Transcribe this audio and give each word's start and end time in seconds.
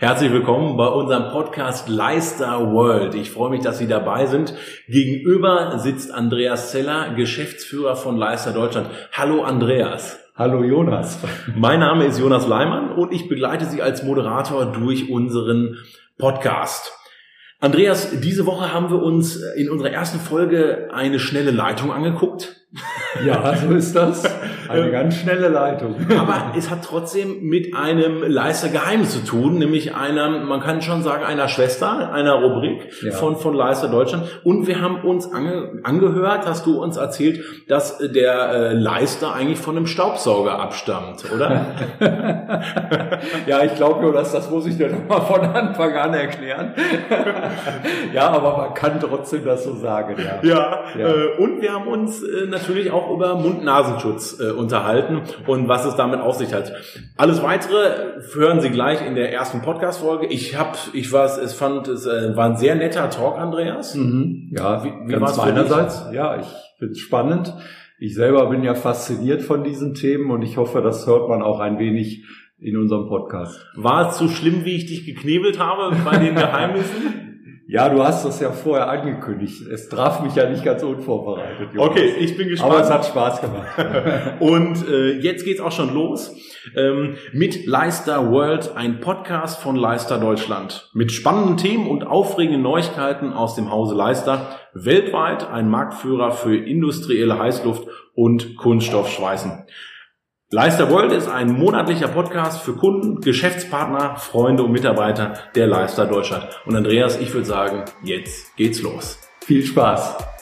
Herzlich 0.00 0.32
willkommen 0.32 0.78
bei 0.78 0.86
unserem 0.86 1.30
Podcast 1.30 1.90
Leister 1.90 2.72
World. 2.72 3.14
Ich 3.14 3.30
freue 3.30 3.50
mich, 3.50 3.60
dass 3.60 3.76
Sie 3.76 3.86
dabei 3.86 4.24
sind. 4.24 4.54
Gegenüber 4.88 5.78
sitzt 5.78 6.10
Andreas 6.10 6.70
Zeller, 6.70 7.12
Geschäftsführer 7.12 7.96
von 7.96 8.16
Leister 8.16 8.52
Deutschland. 8.52 8.88
Hallo 9.12 9.42
Andreas. 9.42 10.18
Hallo 10.34 10.64
Jonas. 10.64 11.18
Mein 11.54 11.80
Name 11.80 12.06
ist 12.06 12.18
Jonas 12.18 12.46
Leimann 12.46 12.92
und 12.92 13.12
ich 13.12 13.28
begleite 13.28 13.66
Sie 13.66 13.82
als 13.82 14.02
Moderator 14.02 14.72
durch 14.72 15.10
unseren 15.10 15.76
Podcast. 16.16 16.94
Andreas, 17.58 18.18
diese 18.22 18.46
Woche 18.46 18.72
haben 18.72 18.88
wir 18.88 19.02
uns 19.02 19.36
in 19.36 19.68
unserer 19.68 19.90
ersten 19.90 20.18
Folge 20.18 20.88
eine 20.94 21.18
schnelle 21.18 21.50
Leitung 21.50 21.92
angeguckt. 21.92 22.56
Ja, 23.24 23.54
so 23.56 23.74
ist 23.74 23.94
das. 23.94 24.22
Eine 24.68 24.90
ganz 24.90 25.16
schnelle 25.16 25.48
Leitung. 25.48 25.96
Aber 26.16 26.52
es 26.56 26.70
hat 26.70 26.84
trotzdem 26.84 27.42
mit 27.42 27.74
einem 27.74 28.22
Leister-Geheimnis 28.22 29.12
zu 29.12 29.24
tun, 29.24 29.58
nämlich 29.58 29.96
einer, 29.96 30.28
man 30.28 30.60
kann 30.60 30.80
schon 30.80 31.02
sagen, 31.02 31.24
einer 31.24 31.48
Schwester, 31.48 32.12
einer 32.12 32.34
Rubrik 32.34 32.88
ja. 33.02 33.10
von, 33.10 33.36
von 33.36 33.54
Leister 33.54 33.88
Deutschland. 33.88 34.40
Und 34.44 34.68
wir 34.68 34.80
haben 34.80 35.00
uns 35.00 35.32
ange, 35.32 35.80
angehört, 35.82 36.46
hast 36.46 36.66
du 36.66 36.80
uns 36.80 36.96
erzählt, 36.96 37.44
dass 37.68 37.98
der 37.98 38.50
äh, 38.52 38.72
Leister 38.74 39.34
eigentlich 39.34 39.58
von 39.58 39.76
einem 39.76 39.86
Staubsauger 39.86 40.60
abstammt, 40.60 41.24
oder? 41.34 41.66
ja, 43.46 43.64
ich 43.64 43.74
glaube 43.74 44.02
nur, 44.02 44.12
dass 44.12 44.32
das 44.32 44.50
muss 44.50 44.66
ich 44.66 44.76
dir 44.76 44.88
nochmal 44.88 45.22
von 45.22 45.40
Anfang 45.40 45.94
an 45.94 46.14
erklären. 46.14 46.74
ja, 48.12 48.30
aber 48.30 48.56
man 48.56 48.74
kann 48.74 49.00
trotzdem 49.00 49.44
das 49.44 49.64
so 49.64 49.74
sagen, 49.74 50.14
ja. 50.18 50.48
Ja, 50.48 50.84
ja. 50.96 51.08
Äh, 51.08 51.36
und 51.38 51.60
wir 51.60 51.72
haben 51.72 51.88
uns 51.88 52.22
äh, 52.22 52.46
natürlich 52.46 52.90
auch 52.92 52.99
über 53.12 53.36
Mund-Nasenschutz 53.36 54.40
äh, 54.40 54.50
unterhalten 54.50 55.22
und 55.46 55.68
was 55.68 55.84
es 55.84 55.96
damit 55.96 56.20
auf 56.20 56.36
sich 56.36 56.52
hat. 56.52 56.72
Alles 57.16 57.42
weitere 57.42 58.20
hören 58.34 58.60
Sie 58.60 58.70
gleich 58.70 59.06
in 59.06 59.14
der 59.14 59.32
ersten 59.32 59.62
Podcast-Folge. 59.62 60.26
Ich 60.26 60.58
habe, 60.58 60.76
ich 60.92 61.12
war, 61.12 61.26
es 61.26 61.54
fand, 61.54 61.88
es 61.88 62.06
äh, 62.06 62.36
war 62.36 62.46
ein 62.50 62.56
sehr 62.56 62.74
netter 62.74 63.10
Talk, 63.10 63.38
Andreas. 63.38 63.94
Mhm. 63.94 64.52
Ja, 64.56 64.84
wie, 64.84 64.92
wie 65.06 65.20
war 65.20 65.30
es 65.30 65.38
einerseits? 65.38 66.06
Ja, 66.12 66.38
ich 66.38 66.46
finde 66.78 66.92
es 66.92 66.98
spannend. 66.98 67.54
Ich 67.98 68.14
selber 68.14 68.48
bin 68.48 68.62
ja 68.62 68.74
fasziniert 68.74 69.42
von 69.42 69.62
diesen 69.62 69.94
Themen 69.94 70.30
und 70.30 70.42
ich 70.42 70.56
hoffe, 70.56 70.80
das 70.80 71.06
hört 71.06 71.28
man 71.28 71.42
auch 71.42 71.60
ein 71.60 71.78
wenig 71.78 72.24
in 72.58 72.76
unserem 72.76 73.08
Podcast. 73.08 73.66
War 73.74 74.08
es 74.08 74.18
so 74.18 74.28
schlimm, 74.28 74.64
wie 74.64 74.76
ich 74.76 74.86
dich 74.86 75.06
geknebelt 75.06 75.58
habe 75.58 75.94
bei 76.04 76.18
den 76.18 76.34
Geheimnissen? 76.36 77.29
Ja, 77.70 77.88
du 77.88 78.02
hast 78.02 78.24
das 78.24 78.40
ja 78.40 78.50
vorher 78.50 78.88
angekündigt. 78.88 79.64
Es 79.68 79.88
traf 79.88 80.24
mich 80.24 80.34
ja 80.34 80.50
nicht 80.50 80.64
ganz 80.64 80.82
unvorbereitet. 80.82 81.72
Jonas. 81.72 81.90
Okay, 81.90 82.14
ich 82.18 82.36
bin 82.36 82.48
gespannt. 82.48 82.72
Aber 82.72 82.82
es 82.82 82.90
hat 82.90 83.06
Spaß 83.06 83.40
gemacht. 83.42 83.68
Und 84.40 84.88
äh, 84.88 85.12
jetzt 85.20 85.44
geht's 85.44 85.60
auch 85.60 85.70
schon 85.70 85.94
los 85.94 86.34
ähm, 86.74 87.14
mit 87.32 87.66
Leister 87.66 88.32
World, 88.32 88.72
ein 88.74 88.98
Podcast 88.98 89.60
von 89.60 89.76
Leister 89.76 90.18
Deutschland. 90.18 90.90
Mit 90.94 91.12
spannenden 91.12 91.58
Themen 91.58 91.86
und 91.86 92.02
aufregenden 92.02 92.62
Neuigkeiten 92.62 93.32
aus 93.32 93.54
dem 93.54 93.70
Hause 93.70 93.94
Leister. 93.94 94.48
Weltweit 94.74 95.48
ein 95.48 95.70
Marktführer 95.70 96.32
für 96.32 96.56
industrielle 96.56 97.38
Heißluft 97.38 97.86
und 98.16 98.56
Kunststoffschweißen. 98.56 99.66
Leister 100.52 100.90
World 100.90 101.12
ist 101.12 101.28
ein 101.28 101.52
monatlicher 101.52 102.08
Podcast 102.08 102.62
für 102.62 102.74
Kunden, 102.74 103.20
Geschäftspartner, 103.20 104.16
Freunde 104.16 104.64
und 104.64 104.72
Mitarbeiter 104.72 105.34
der 105.54 105.68
Leister 105.68 106.06
Deutschland. 106.06 106.48
Und 106.66 106.74
Andreas, 106.74 107.20
ich 107.20 107.32
würde 107.32 107.46
sagen, 107.46 107.84
jetzt 108.02 108.56
geht's 108.56 108.82
los. 108.82 109.20
Viel 109.44 109.64
Spaß! 109.64 110.39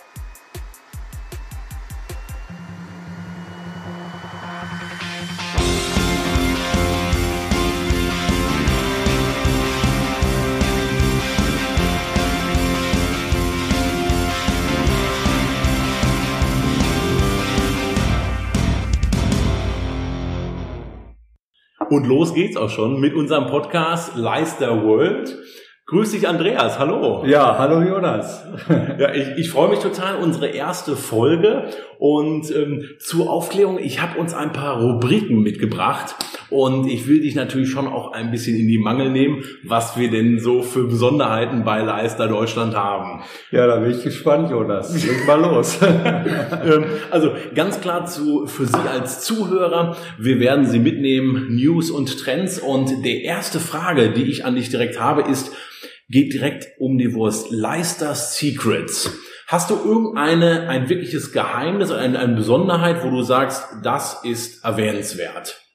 Und 21.90 22.06
los 22.06 22.34
geht's 22.34 22.56
auch 22.56 22.68
schon 22.68 23.00
mit 23.00 23.14
unserem 23.14 23.46
Podcast 23.46 24.14
Leister 24.14 24.84
World. 24.84 25.38
Grüß 25.86 26.10
dich, 26.10 26.28
Andreas. 26.28 26.78
Hallo. 26.78 27.24
Ja, 27.24 27.56
hallo 27.56 27.80
Jonas. 27.80 28.44
ja, 28.68 29.14
ich, 29.14 29.38
ich 29.38 29.50
freue 29.50 29.70
mich 29.70 29.78
total. 29.78 30.16
Unsere 30.16 30.48
erste 30.48 30.96
Folge. 30.96 31.70
Und 31.98 32.54
ähm, 32.54 32.84
zur 32.98 33.30
Aufklärung, 33.30 33.78
ich 33.78 34.02
habe 34.02 34.20
uns 34.20 34.34
ein 34.34 34.52
paar 34.52 34.82
Rubriken 34.82 35.40
mitgebracht. 35.40 36.14
Und 36.50 36.88
ich 36.88 37.06
will 37.06 37.20
dich 37.20 37.34
natürlich 37.34 37.70
schon 37.70 37.86
auch 37.86 38.12
ein 38.12 38.30
bisschen 38.30 38.58
in 38.58 38.68
die 38.68 38.78
Mangel 38.78 39.10
nehmen, 39.10 39.44
was 39.64 39.98
wir 39.98 40.10
denn 40.10 40.38
so 40.38 40.62
für 40.62 40.84
Besonderheiten 40.84 41.64
bei 41.64 41.80
Leister 41.80 42.28
Deutschland 42.28 42.74
haben. 42.74 43.22
Ja, 43.50 43.66
da 43.66 43.76
bin 43.76 43.90
ich 43.90 44.02
gespannt, 44.02 44.50
Jonas. 44.50 44.92
Leg 45.04 45.26
mal 45.26 45.40
los. 45.40 45.78
Ähm, 46.64 46.84
also 47.10 47.32
ganz 47.54 47.80
klar 47.80 48.06
zu, 48.06 48.46
für 48.46 48.66
Sie 48.66 48.88
als 48.90 49.20
Zuhörer, 49.20 49.96
wir 50.18 50.40
werden 50.40 50.66
Sie 50.66 50.78
mitnehmen, 50.78 51.54
News 51.54 51.90
und 51.90 52.18
Trends. 52.18 52.58
Und 52.58 53.04
die 53.04 53.22
erste 53.22 53.60
Frage, 53.60 54.10
die 54.10 54.24
ich 54.24 54.44
an 54.44 54.56
dich 54.56 54.70
direkt 54.70 55.00
habe, 55.00 55.22
ist, 55.22 55.52
geht 56.08 56.32
direkt 56.32 56.68
um 56.78 56.98
die 56.98 57.14
Wurst. 57.14 57.50
Leister 57.50 58.14
Secrets. 58.14 59.12
Hast 59.46 59.70
du 59.70 59.76
irgendeine, 59.76 60.68
ein 60.68 60.88
wirkliches 60.88 61.32
Geheimnis, 61.32 61.90
eine, 61.90 62.18
eine 62.18 62.34
Besonderheit, 62.34 63.04
wo 63.04 63.10
du 63.10 63.22
sagst, 63.22 63.64
das 63.82 64.24
ist 64.24 64.64
erwähnenswert? 64.64 65.67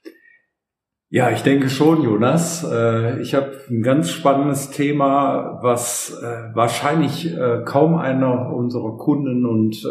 Ja, 1.13 1.29
ich 1.29 1.43
denke 1.43 1.69
schon, 1.69 2.01
Jonas. 2.01 2.63
Äh, 2.63 3.21
ich 3.21 3.35
habe 3.35 3.51
ein 3.69 3.83
ganz 3.83 4.09
spannendes 4.09 4.71
Thema, 4.71 5.59
was 5.61 6.19
äh, 6.19 6.55
wahrscheinlich 6.55 7.31
äh, 7.37 7.61
kaum 7.65 7.97
einer 7.97 8.51
unserer 8.51 8.97
Kunden 8.97 9.45
und 9.45 9.87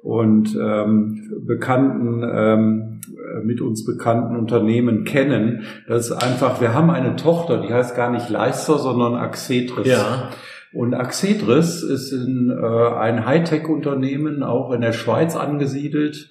und 0.00 0.54
ähm, 0.54 1.42
bekannten 1.44 2.22
ähm, 2.22 3.00
mit 3.42 3.60
uns 3.60 3.84
bekannten 3.84 4.36
Unternehmen 4.36 5.02
kennen. 5.02 5.64
Das 5.88 6.10
ist 6.10 6.12
einfach, 6.12 6.60
wir 6.60 6.72
haben 6.72 6.90
eine 6.90 7.16
Tochter, 7.16 7.60
die 7.60 7.74
heißt 7.74 7.96
gar 7.96 8.12
nicht 8.12 8.30
Leister, 8.30 8.78
sondern 8.78 9.16
Axetris. 9.16 9.88
Ja. 9.88 10.28
Und 10.72 10.94
Axetris 10.94 11.82
ist 11.82 12.12
in, 12.12 12.52
ein 12.52 13.26
Hightech-Unternehmen, 13.26 14.44
auch 14.44 14.70
in 14.70 14.82
der 14.82 14.92
Schweiz 14.92 15.34
angesiedelt, 15.34 16.30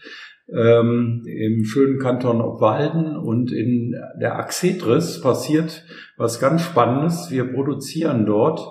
ähm, 0.54 1.24
im 1.26 1.66
schönen 1.66 2.00
Kanton 2.00 2.42
Obwalden. 2.42 3.16
Und 3.16 3.52
in 3.52 3.96
der 4.20 4.38
Axetris 4.38 5.22
passiert 5.22 5.84
was 6.18 6.40
ganz 6.40 6.62
Spannendes. 6.62 7.32
Wir 7.32 7.46
produzieren 7.46 8.26
dort 8.26 8.62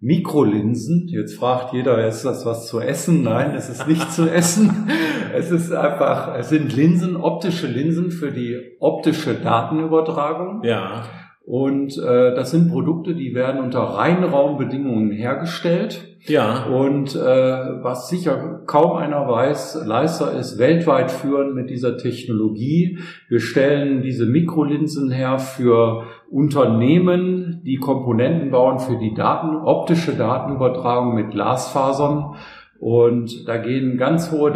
Mikrolinsen. 0.00 1.08
Jetzt 1.08 1.34
fragt 1.34 1.72
jeder, 1.72 2.06
ist 2.06 2.24
das 2.24 2.46
was 2.46 2.68
zu 2.68 2.80
essen? 2.80 3.22
Nein, 3.22 3.54
es 3.54 3.68
ist 3.68 3.86
nicht 3.88 4.12
zu 4.12 4.30
essen. 4.30 4.88
Es 5.30 5.50
ist 5.50 5.70
einfach, 5.72 6.34
es 6.38 6.48
sind 6.48 6.74
Linsen, 6.74 7.14
optische 7.14 7.66
Linsen 7.66 8.10
für 8.10 8.32
die 8.32 8.76
optische 8.80 9.34
Datenübertragung. 9.34 10.62
Ja. 10.64 11.04
Und 11.44 11.98
äh, 11.98 12.34
das 12.34 12.50
sind 12.50 12.70
Produkte, 12.70 13.14
die 13.14 13.34
werden 13.34 13.60
unter 13.60 13.80
Reinraumbedingungen 13.80 15.10
hergestellt. 15.12 16.07
Ja. 16.26 16.64
Und 16.64 17.14
äh, 17.14 17.18
was 17.18 18.08
sicher 18.08 18.62
kaum 18.66 18.96
einer 18.96 19.28
weiß, 19.28 19.84
Leister 19.86 20.32
ist 20.32 20.58
weltweit 20.58 21.10
führend 21.10 21.54
mit 21.54 21.70
dieser 21.70 21.96
Technologie. 21.96 22.98
Wir 23.28 23.40
stellen 23.40 24.02
diese 24.02 24.26
Mikrolinsen 24.26 25.10
her 25.10 25.38
für 25.38 26.04
Unternehmen, 26.30 27.62
die 27.64 27.76
Komponenten 27.76 28.50
bauen 28.50 28.78
für 28.78 28.98
die 28.98 29.14
Daten, 29.14 29.56
optische 29.56 30.14
Datenübertragung 30.14 31.14
mit 31.14 31.30
Glasfasern. 31.30 32.34
Und 32.78 33.48
da 33.48 33.56
gehen 33.56 33.96
ganz 33.96 34.30
hohe 34.30 34.52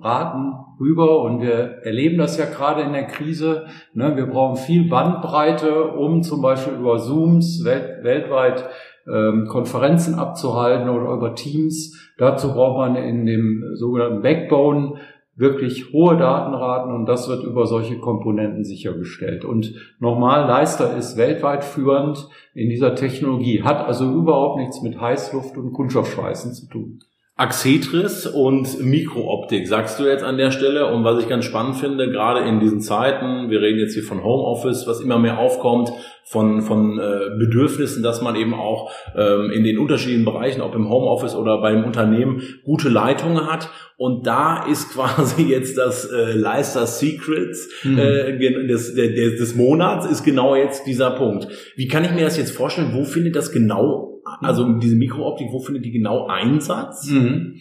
Datenraten 0.00 0.54
rüber 0.78 1.22
und 1.22 1.40
wir 1.40 1.82
erleben 1.82 2.18
das 2.18 2.38
ja 2.38 2.46
gerade 2.46 2.82
in 2.82 2.92
der 2.92 3.06
Krise. 3.06 3.66
Ne? 3.94 4.16
Wir 4.16 4.26
brauchen 4.26 4.56
viel 4.56 4.88
Bandbreite, 4.88 5.84
um 5.84 6.22
zum 6.22 6.42
Beispiel 6.42 6.74
über 6.74 6.98
Zooms 6.98 7.64
welt 7.64 8.02
weltweit 8.02 8.68
ähm, 9.06 9.46
Konferenzen 9.48 10.14
abzuhalten 10.14 10.88
oder 10.88 11.12
über 11.12 11.34
Teams. 11.34 12.12
Dazu 12.18 12.52
braucht 12.52 12.78
man 12.78 12.96
in 12.96 13.26
dem 13.26 13.64
sogenannten 13.74 14.22
Backbone 14.22 14.94
wirklich 15.36 15.92
hohe 15.92 16.18
Datenraten 16.18 16.92
und 16.94 17.06
das 17.06 17.28
wird 17.28 17.44
über 17.44 17.66
solche 17.66 17.98
Komponenten 17.98 18.62
sichergestellt. 18.62 19.44
Und 19.44 19.74
nochmal, 19.98 20.46
Leister 20.46 20.96
ist 20.96 21.16
weltweit 21.16 21.64
führend 21.64 22.28
in 22.52 22.68
dieser 22.68 22.94
Technologie, 22.94 23.62
hat 23.62 23.86
also 23.86 24.12
überhaupt 24.12 24.58
nichts 24.58 24.82
mit 24.82 25.00
Heißluft 25.00 25.56
und 25.56 25.72
Kunststoffschweißen 25.72 26.52
zu 26.52 26.68
tun. 26.68 26.98
Axetris 27.40 28.26
und 28.26 28.84
Mikrooptik, 28.84 29.66
sagst 29.66 29.98
du 29.98 30.04
jetzt 30.04 30.22
an 30.22 30.36
der 30.36 30.50
Stelle. 30.50 30.92
Und 30.92 31.04
was 31.04 31.22
ich 31.22 31.26
ganz 31.26 31.46
spannend 31.46 31.76
finde, 31.76 32.10
gerade 32.10 32.46
in 32.46 32.60
diesen 32.60 32.82
Zeiten, 32.82 33.48
wir 33.48 33.62
reden 33.62 33.78
jetzt 33.78 33.94
hier 33.94 34.02
von 34.02 34.22
Homeoffice, 34.22 34.86
was 34.86 35.00
immer 35.00 35.18
mehr 35.18 35.38
aufkommt, 35.38 35.90
von, 36.22 36.60
von 36.60 36.98
äh, 36.98 37.38
Bedürfnissen, 37.38 38.02
dass 38.02 38.20
man 38.20 38.36
eben 38.36 38.52
auch 38.52 38.92
ähm, 39.16 39.50
in 39.50 39.64
den 39.64 39.78
unterschiedlichen 39.78 40.26
Bereichen, 40.26 40.60
ob 40.60 40.74
im 40.74 40.90
Homeoffice 40.90 41.34
oder 41.34 41.62
beim 41.62 41.82
Unternehmen, 41.82 42.42
gute 42.62 42.90
Leitungen 42.90 43.50
hat. 43.50 43.70
Und 43.96 44.26
da 44.26 44.66
ist 44.70 44.90
quasi 44.92 45.44
jetzt 45.44 45.78
das 45.78 46.04
äh, 46.12 46.32
Leister 46.32 46.86
Secrets 46.86 47.70
mhm. 47.84 47.98
äh, 47.98 48.66
des, 48.66 48.94
des, 48.94 49.38
des 49.38 49.54
Monats, 49.54 50.04
ist 50.04 50.24
genau 50.24 50.54
jetzt 50.54 50.86
dieser 50.86 51.12
Punkt. 51.12 51.48
Wie 51.74 51.88
kann 51.88 52.04
ich 52.04 52.10
mir 52.10 52.24
das 52.24 52.36
jetzt 52.36 52.52
vorstellen? 52.52 52.90
Wo 52.92 53.04
findet 53.04 53.34
das 53.34 53.50
genau 53.50 54.09
also 54.40 54.72
diese 54.74 54.96
Mikrooptik, 54.96 55.48
wo 55.52 55.60
findet 55.60 55.84
die 55.84 55.92
genau 55.92 56.26
Einsatz? 56.26 57.10
Mhm. 57.10 57.60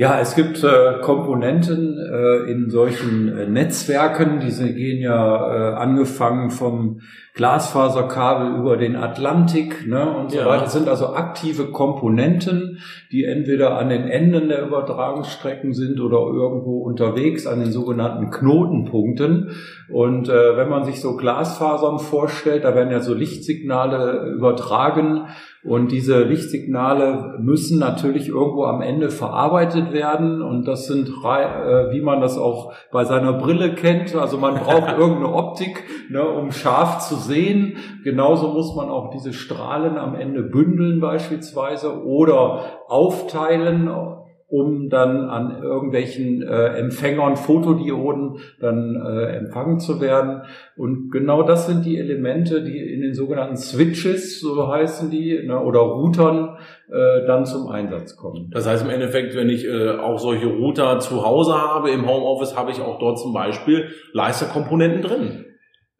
Ja, 0.00 0.18
es 0.18 0.34
gibt 0.34 0.64
äh, 0.64 0.98
Komponenten 1.02 1.98
äh, 1.98 2.50
in 2.50 2.70
solchen 2.70 3.28
äh, 3.36 3.46
Netzwerken, 3.46 4.40
diese 4.40 4.72
gehen 4.72 5.02
ja 5.02 5.72
äh, 5.72 5.74
angefangen 5.74 6.48
vom 6.48 7.00
Glasfaserkabel 7.34 8.58
über 8.58 8.78
den 8.78 8.96
Atlantik 8.96 9.86
ne, 9.86 10.10
und 10.16 10.30
so 10.30 10.38
ja. 10.38 10.46
weiter. 10.46 10.62
Das 10.62 10.72
sind 10.72 10.88
also 10.88 11.08
aktive 11.08 11.66
Komponenten, 11.66 12.78
die 13.12 13.24
entweder 13.24 13.76
an 13.76 13.90
den 13.90 14.08
Enden 14.08 14.48
der 14.48 14.66
Übertragungsstrecken 14.66 15.74
sind 15.74 16.00
oder 16.00 16.16
irgendwo 16.16 16.78
unterwegs 16.78 17.46
an 17.46 17.60
den 17.60 17.70
sogenannten 17.70 18.30
Knotenpunkten. 18.30 19.50
Und 19.92 20.28
äh, 20.28 20.56
wenn 20.56 20.68
man 20.68 20.84
sich 20.84 21.00
so 21.00 21.16
Glasfasern 21.16 21.98
vorstellt, 21.98 22.64
da 22.64 22.74
werden 22.74 22.92
ja 22.92 23.00
so 23.00 23.12
Lichtsignale 23.12 24.32
übertragen 24.34 25.26
und 25.62 25.92
diese 25.92 26.22
Lichtsignale 26.22 27.36
müssen 27.38 27.78
natürlich 27.78 28.28
irgendwo 28.28 28.64
am 28.64 28.80
Ende 28.80 29.10
verarbeitet 29.10 29.92
werden. 29.92 30.40
Und 30.40 30.66
das 30.66 30.86
sind, 30.86 31.08
äh, 31.08 31.92
wie 31.92 32.00
man 32.00 32.22
das 32.22 32.38
auch 32.38 32.72
bei 32.90 33.04
seiner 33.04 33.34
Brille 33.34 33.74
kennt. 33.74 34.14
Also 34.14 34.38
man 34.38 34.54
braucht 34.54 34.92
irgendeine 34.98 35.34
Optik, 35.34 35.84
ne, 36.08 36.26
um 36.26 36.50
scharf 36.50 37.00
zu 37.00 37.16
sehen. 37.16 37.76
Genauso 38.04 38.48
muss 38.48 38.74
man 38.74 38.88
auch 38.88 39.10
diese 39.10 39.34
Strahlen 39.34 39.98
am 39.98 40.14
Ende 40.14 40.42
bündeln 40.42 41.00
beispielsweise 41.00 42.04
oder 42.04 42.64
aufteilen 42.88 43.88
um 44.50 44.90
dann 44.90 45.28
an 45.28 45.62
irgendwelchen 45.62 46.42
äh, 46.42 46.78
Empfängern, 46.78 47.36
Fotodioden 47.36 48.40
dann 48.58 48.96
äh, 48.96 49.36
empfangen 49.36 49.78
zu 49.78 50.00
werden. 50.00 50.42
Und 50.76 51.10
genau 51.10 51.44
das 51.44 51.66
sind 51.66 51.86
die 51.86 51.98
Elemente, 51.98 52.62
die 52.62 52.78
in 52.78 53.00
den 53.00 53.14
sogenannten 53.14 53.56
Switches, 53.56 54.40
so 54.40 54.66
heißen 54.66 55.10
die, 55.10 55.40
ne, 55.46 55.60
oder 55.60 55.78
Routern 55.78 56.56
äh, 56.90 57.26
dann 57.26 57.46
zum 57.46 57.68
Einsatz 57.68 58.16
kommen. 58.16 58.50
Das 58.52 58.66
heißt 58.66 58.84
im 58.84 58.90
Endeffekt, 58.90 59.36
wenn 59.36 59.48
ich 59.48 59.64
äh, 59.64 59.90
auch 59.90 60.18
solche 60.18 60.48
Router 60.48 60.98
zu 60.98 61.24
Hause 61.24 61.54
habe, 61.54 61.90
im 61.90 62.08
Homeoffice 62.08 62.56
habe 62.56 62.72
ich 62.72 62.80
auch 62.80 62.98
dort 62.98 63.20
zum 63.20 63.32
Beispiel 63.32 63.90
Leisterkomponenten 64.12 65.02
drin. 65.02 65.44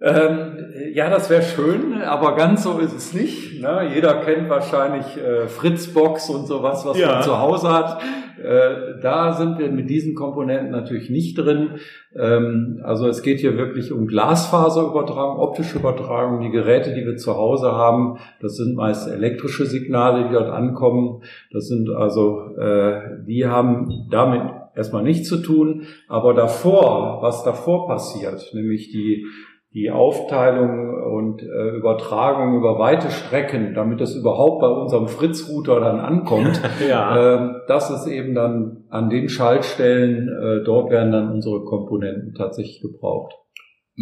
Ähm, 0.02 0.73
ja, 0.94 1.11
das 1.11 1.29
wäre 1.29 1.43
schön, 1.43 2.00
aber 2.00 2.35
ganz 2.35 2.62
so 2.62 2.79
ist 2.79 2.97
es 2.97 3.12
nicht. 3.12 3.61
Ne? 3.61 3.91
Jeder 3.94 4.14
kennt 4.23 4.49
wahrscheinlich 4.49 5.19
äh, 5.19 5.47
Fritzbox 5.47 6.31
und 6.31 6.47
sowas, 6.47 6.87
was 6.87 6.99
ja. 6.99 7.12
man 7.12 7.23
zu 7.23 7.38
Hause 7.38 7.69
hat. 7.69 8.00
Äh, 8.43 8.99
da 9.02 9.35
sind 9.35 9.58
wir 9.58 9.70
mit 9.70 9.91
diesen 9.91 10.14
Komponenten 10.14 10.70
natürlich 10.70 11.11
nicht 11.11 11.37
drin. 11.37 11.73
Ähm, 12.17 12.81
also 12.82 13.08
es 13.08 13.20
geht 13.20 13.41
hier 13.41 13.58
wirklich 13.58 13.93
um 13.93 14.06
Glasfaserübertragung, 14.06 15.38
optische 15.38 15.79
Übertragung. 15.79 16.41
Die 16.41 16.50
Geräte, 16.50 16.94
die 16.94 17.05
wir 17.05 17.17
zu 17.17 17.37
Hause 17.37 17.73
haben, 17.73 18.17
das 18.41 18.56
sind 18.56 18.76
meist 18.76 19.06
elektrische 19.06 19.67
Signale, 19.67 20.29
die 20.29 20.32
dort 20.32 20.49
ankommen. 20.49 21.23
Das 21.52 21.69
sind 21.69 21.91
also, 21.91 22.56
äh, 22.56 23.23
die 23.26 23.47
haben 23.47 24.06
damit 24.11 24.43
erstmal 24.75 25.02
nichts 25.02 25.29
zu 25.29 25.43
tun. 25.43 25.82
Aber 26.08 26.32
davor, 26.32 27.19
was 27.20 27.44
davor 27.44 27.87
passiert, 27.87 28.55
nämlich 28.55 28.91
die 28.91 29.26
die 29.72 29.90
Aufteilung 29.90 30.94
und 31.05 31.43
äh, 31.43 31.76
Übertragung 31.76 32.56
über 32.56 32.78
weite 32.78 33.11
Strecken, 33.11 33.75
damit 33.75 34.00
das 34.00 34.17
überhaupt 34.17 34.61
bei 34.61 34.69
unserem 34.69 35.06
Fritz-Router 35.06 35.78
dann 35.81 36.00
ankommt, 36.00 36.61
ja. 36.88 37.37
äh, 37.37 37.55
das 37.69 37.90
ist 37.90 38.06
eben 38.06 38.34
dann 38.34 38.84
an 38.90 39.11
den 39.11 39.28
Schaltstellen, 39.28 40.28
äh, 40.28 40.64
dort 40.64 40.90
werden 40.90 41.12
dann 41.12 41.32
unsere 41.32 41.64
Komponenten 41.64 42.34
tatsächlich 42.34 42.81
gebraucht 42.81 43.34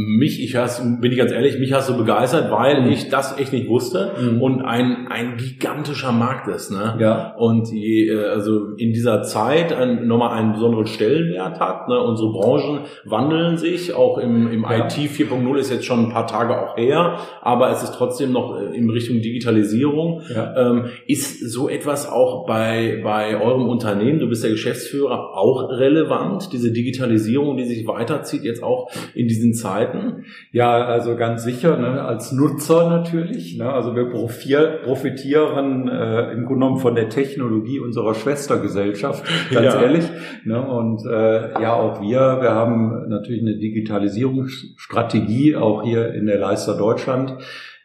mich, 0.00 0.40
ich 0.40 0.54
hast, 0.54 0.80
bin 1.00 1.10
ich 1.10 1.18
ganz 1.18 1.32
ehrlich, 1.32 1.58
mich 1.58 1.72
hast 1.72 1.88
du 1.88 1.96
begeistert, 1.96 2.52
weil 2.52 2.82
mhm. 2.82 2.92
ich 2.92 3.08
das 3.08 3.36
echt 3.36 3.52
nicht 3.52 3.68
wusste 3.68 4.12
mhm. 4.20 4.40
und 4.40 4.62
ein, 4.62 5.08
ein 5.10 5.36
gigantischer 5.36 6.12
Markt 6.12 6.46
ist, 6.46 6.70
ne? 6.70 6.96
Ja. 7.00 7.34
Und 7.36 7.72
je, 7.72 8.08
äh, 8.08 8.26
also 8.26 8.76
in 8.76 8.92
dieser 8.92 9.24
Zeit 9.24 9.72
ein, 9.72 10.06
nochmal 10.06 10.38
einen 10.38 10.52
besonderen 10.52 10.86
Stellenwert 10.86 11.58
hat, 11.58 11.88
ne? 11.88 12.00
Unsere 12.00 12.30
Branchen 12.30 12.82
wandeln 13.06 13.56
sich, 13.56 13.92
auch 13.92 14.18
im, 14.18 14.48
im 14.52 14.62
ja. 14.62 14.86
IT 14.86 14.92
4.0 14.92 15.58
ist 15.58 15.72
jetzt 15.72 15.84
schon 15.84 16.04
ein 16.04 16.10
paar 16.10 16.28
Tage 16.28 16.56
auch 16.56 16.76
her, 16.76 17.18
aber 17.42 17.70
es 17.70 17.82
ist 17.82 17.94
trotzdem 17.94 18.30
noch 18.30 18.56
äh, 18.56 18.76
in 18.76 18.88
Richtung 18.90 19.20
Digitalisierung. 19.20 20.22
Ja. 20.32 20.70
Ähm, 20.70 20.84
ist 21.08 21.40
so 21.50 21.68
etwas 21.68 22.08
auch 22.08 22.46
bei, 22.46 23.00
bei 23.02 23.40
eurem 23.40 23.68
Unternehmen, 23.68 24.20
du 24.20 24.28
bist 24.28 24.44
der 24.44 24.52
Geschäftsführer, 24.52 25.36
auch 25.36 25.70
relevant, 25.70 26.52
diese 26.52 26.70
Digitalisierung, 26.70 27.56
die 27.56 27.64
sich 27.64 27.88
weiterzieht, 27.88 28.44
jetzt 28.44 28.62
auch 28.62 28.88
in 29.16 29.26
diesen 29.26 29.54
Zeiten? 29.54 29.87
Seiten? 29.92 30.24
Ja, 30.52 30.84
also 30.84 31.16
ganz 31.16 31.42
sicher, 31.42 31.76
ne, 31.76 32.02
als 32.02 32.32
Nutzer 32.32 32.88
natürlich. 32.88 33.58
Ne, 33.58 33.70
also 33.70 33.94
wir 33.94 34.10
profitieren 34.10 35.88
äh, 35.88 36.32
im 36.32 36.46
Grunde 36.46 36.54
genommen 36.54 36.78
von 36.78 36.94
der 36.94 37.08
Technologie 37.08 37.80
unserer 37.80 38.14
Schwestergesellschaft, 38.14 39.24
ganz 39.52 39.74
ja. 39.74 39.82
ehrlich. 39.82 40.04
Ne, 40.44 40.60
und 40.60 41.04
äh, 41.06 41.60
ja, 41.60 41.74
auch 41.74 42.00
wir, 42.00 42.38
wir 42.40 42.50
haben 42.50 43.08
natürlich 43.08 43.42
eine 43.42 43.56
Digitalisierungsstrategie, 43.56 45.56
auch 45.56 45.82
hier 45.82 46.14
in 46.14 46.26
der 46.26 46.38
Leister 46.38 46.76
Deutschland. 46.76 47.34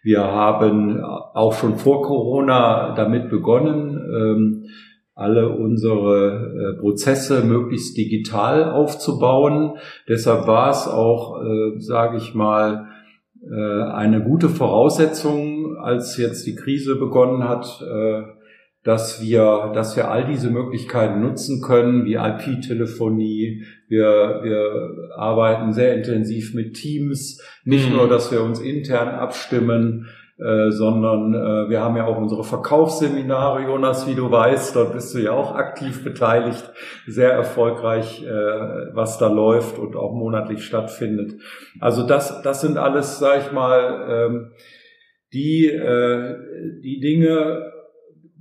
Wir 0.01 0.21
haben 0.21 1.01
auch 1.01 1.53
schon 1.53 1.77
vor 1.77 2.01
Corona 2.01 2.93
damit 2.95 3.29
begonnen. 3.29 3.97
Ähm, 4.13 4.65
alle 5.15 5.49
unsere 5.49 6.75
äh, 6.75 6.79
Prozesse 6.79 7.43
möglichst 7.43 7.95
digital 7.97 8.71
aufzubauen. 8.71 9.77
Deshalb 10.07 10.47
war 10.47 10.71
es 10.71 10.87
auch, 10.87 11.41
äh, 11.41 11.79
sage 11.79 12.17
ich 12.17 12.33
mal, 12.33 12.87
äh, 13.43 13.91
eine 13.91 14.23
gute 14.23 14.49
Voraussetzung, 14.49 15.77
als 15.77 16.17
jetzt 16.17 16.47
die 16.47 16.55
Krise 16.55 16.95
begonnen 16.95 17.47
hat, 17.47 17.81
äh, 17.81 18.23
dass 18.83 19.21
wir, 19.21 19.71
dass 19.73 19.95
wir 19.95 20.09
all 20.11 20.25
diese 20.25 20.49
Möglichkeiten 20.49 21.21
nutzen 21.21 21.61
können, 21.61 22.05
wie 22.05 22.15
IP-Telefonie. 22.15 23.63
Wir, 23.87 24.41
wir 24.43 25.15
arbeiten 25.15 25.71
sehr 25.71 25.95
intensiv 25.95 26.53
mit 26.53 26.73
Teams, 26.73 27.41
nicht 27.63 27.89
mhm. 27.89 27.97
nur, 27.97 28.07
dass 28.09 28.31
wir 28.31 28.43
uns 28.43 28.59
intern 28.59 29.09
abstimmen, 29.09 30.07
äh, 30.39 30.71
sondern 30.71 31.33
äh, 31.33 31.69
wir 31.69 31.81
haben 31.81 31.95
ja 31.95 32.05
auch 32.05 32.17
unsere 32.17 32.43
Verkaufsseminare, 32.43 33.63
Jonas, 33.63 34.07
wie 34.07 34.15
du 34.15 34.31
weißt, 34.31 34.75
dort 34.75 34.93
bist 34.93 35.13
du 35.13 35.19
ja 35.19 35.31
auch 35.31 35.53
aktiv 35.53 36.03
beteiligt, 36.03 36.71
sehr 37.05 37.31
erfolgreich, 37.31 38.23
äh, 38.23 38.29
was 38.93 39.19
da 39.19 39.27
läuft 39.27 39.77
und 39.77 39.95
auch 39.95 40.13
monatlich 40.13 40.65
stattfindet. 40.65 41.39
Also 41.79 42.07
das, 42.07 42.41
das 42.41 42.61
sind 42.61 42.77
alles, 42.77 43.19
sag 43.19 43.45
ich 43.45 43.51
mal, 43.51 44.07
ähm, 44.09 44.51
die, 45.33 45.67
äh, 45.67 46.35
die 46.81 46.99
Dinge, 46.99 47.71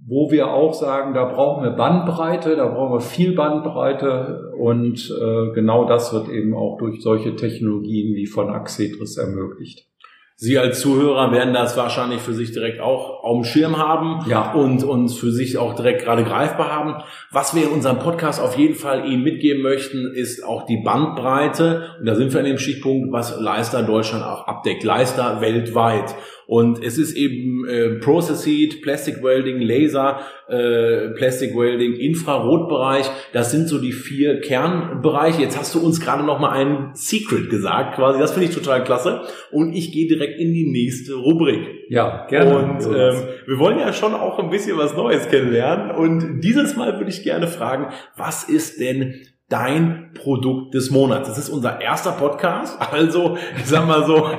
wo 0.07 0.31
wir 0.31 0.49
auch 0.49 0.75
sagen, 0.75 1.15
da 1.15 1.27
brauchen 1.27 1.63
wir 1.63 1.71
Bandbreite, 1.73 2.57
da 2.57 2.69
brauchen 2.69 2.95
wir 2.95 3.01
viel 3.01 3.35
Bandbreite 3.35 4.53
und 4.59 5.11
äh, 5.11 5.53
genau 5.53 5.87
das 5.87 6.13
wird 6.13 6.29
eben 6.29 6.55
auch 6.55 6.79
durch 6.79 7.03
solche 7.03 7.37
Technologien 7.37 8.15
wie 8.15 8.27
von 8.27 8.51
Axetris 8.51 9.17
ermöglicht. 9.19 9.92
Sie 10.37 10.59
als 10.59 10.81
Zuhörer 10.81 11.31
werden 11.31 11.55
das 11.55 11.77
wahrscheinlich 11.77 12.21
für 12.21 12.33
sich 12.33 12.53
direkt 12.53 12.81
auch 12.81 13.23
auf 13.23 13.37
dem 13.37 13.45
Schirm 13.45 13.79
haben 13.79 14.29
ja. 14.29 14.53
und 14.53 14.83
uns 14.83 15.17
für 15.17 15.31
sich 15.31 15.59
auch 15.59 15.75
direkt 15.75 16.03
gerade 16.03 16.25
greifbar 16.25 16.73
haben. 16.73 17.03
Was 17.31 17.55
wir 17.55 17.65
in 17.65 17.69
unserem 17.69 17.99
Podcast 17.99 18.41
auf 18.41 18.57
jeden 18.57 18.75
Fall 18.75 19.07
Ihnen 19.07 19.23
mitgeben 19.23 19.63
möchten, 19.63 20.13
ist 20.13 20.43
auch 20.45 20.67
die 20.67 20.83
Bandbreite. 20.83 21.97
Und 22.01 22.07
da 22.07 22.15
sind 22.15 22.33
wir 22.33 22.41
in 22.41 22.47
dem 22.47 22.59
Stichpunkt, 22.59 23.13
was 23.13 23.39
Leister 23.39 23.83
Deutschland 23.83 24.25
auch 24.25 24.47
abdeckt. 24.47 24.83
Leister 24.83 25.41
weltweit. 25.41 26.15
Und 26.47 26.83
es 26.83 26.99
ist 26.99 27.17
eben 27.17 27.67
äh, 27.67 27.91
Process 28.01 28.47
Heat, 28.47 28.83
Plastic 28.83 29.23
Welding, 29.23 29.61
Laser, 29.61 30.21
äh, 30.49 31.11
Plastic 31.11 31.57
Welding, 31.57 31.95
Infrarotbereich. 31.95 33.07
Das 33.33 33.51
sind 33.51 33.69
so 33.69 33.79
die 33.79 33.93
vier 33.93 34.41
Kernbereiche. 34.41 35.41
Jetzt 35.43 35.59
hast 35.59 35.75
du 35.75 35.81
uns 35.81 36.01
gerade 36.01 36.25
noch 36.25 36.39
mal 36.39 36.51
ein 36.51 36.91
Secret 36.95 37.51
gesagt, 37.51 37.97
quasi. 37.97 38.19
Das 38.19 38.33
finde 38.33 38.49
ich 38.49 38.55
total 38.55 38.85
klasse. 38.85 39.23
Und 39.51 39.73
ich 39.73 39.93
gehe 39.93 40.09
direkt 40.09 40.39
in 40.39 40.53
die 40.53 40.71
nächste 40.71 41.15
Rubrik. 41.15 41.61
Ja, 41.89 42.27
gerne. 42.29 42.59
Und 42.59 42.85
ähm, 42.87 43.23
wir 43.47 43.59
wollen 43.59 43.79
ja 43.79 43.93
schon 43.93 44.15
auch 44.15 44.39
ein 44.39 44.51
bisschen 44.51 44.77
was 44.79 44.97
Neues 44.97 45.29
kennenlernen. 45.29 45.91
Und 45.91 46.41
dieses 46.41 46.77
Mal 46.77 46.99
würde 46.99 47.11
ich 47.11 47.23
gerne 47.23 47.47
fragen, 47.47 47.93
was 48.17 48.45
ist 48.45 48.81
denn 48.81 49.23
dein 49.53 50.11
Produkt 50.15 50.75
des 50.75 50.91
Monats. 50.91 51.29
Das 51.29 51.37
ist 51.37 51.51
unser 51.51 51.81
erster 51.81 52.13
Podcast, 52.13 52.79
also 52.93 53.37
ich 53.59 53.67
sag 53.67 53.87
mal 53.87 54.07
so, 54.07 54.31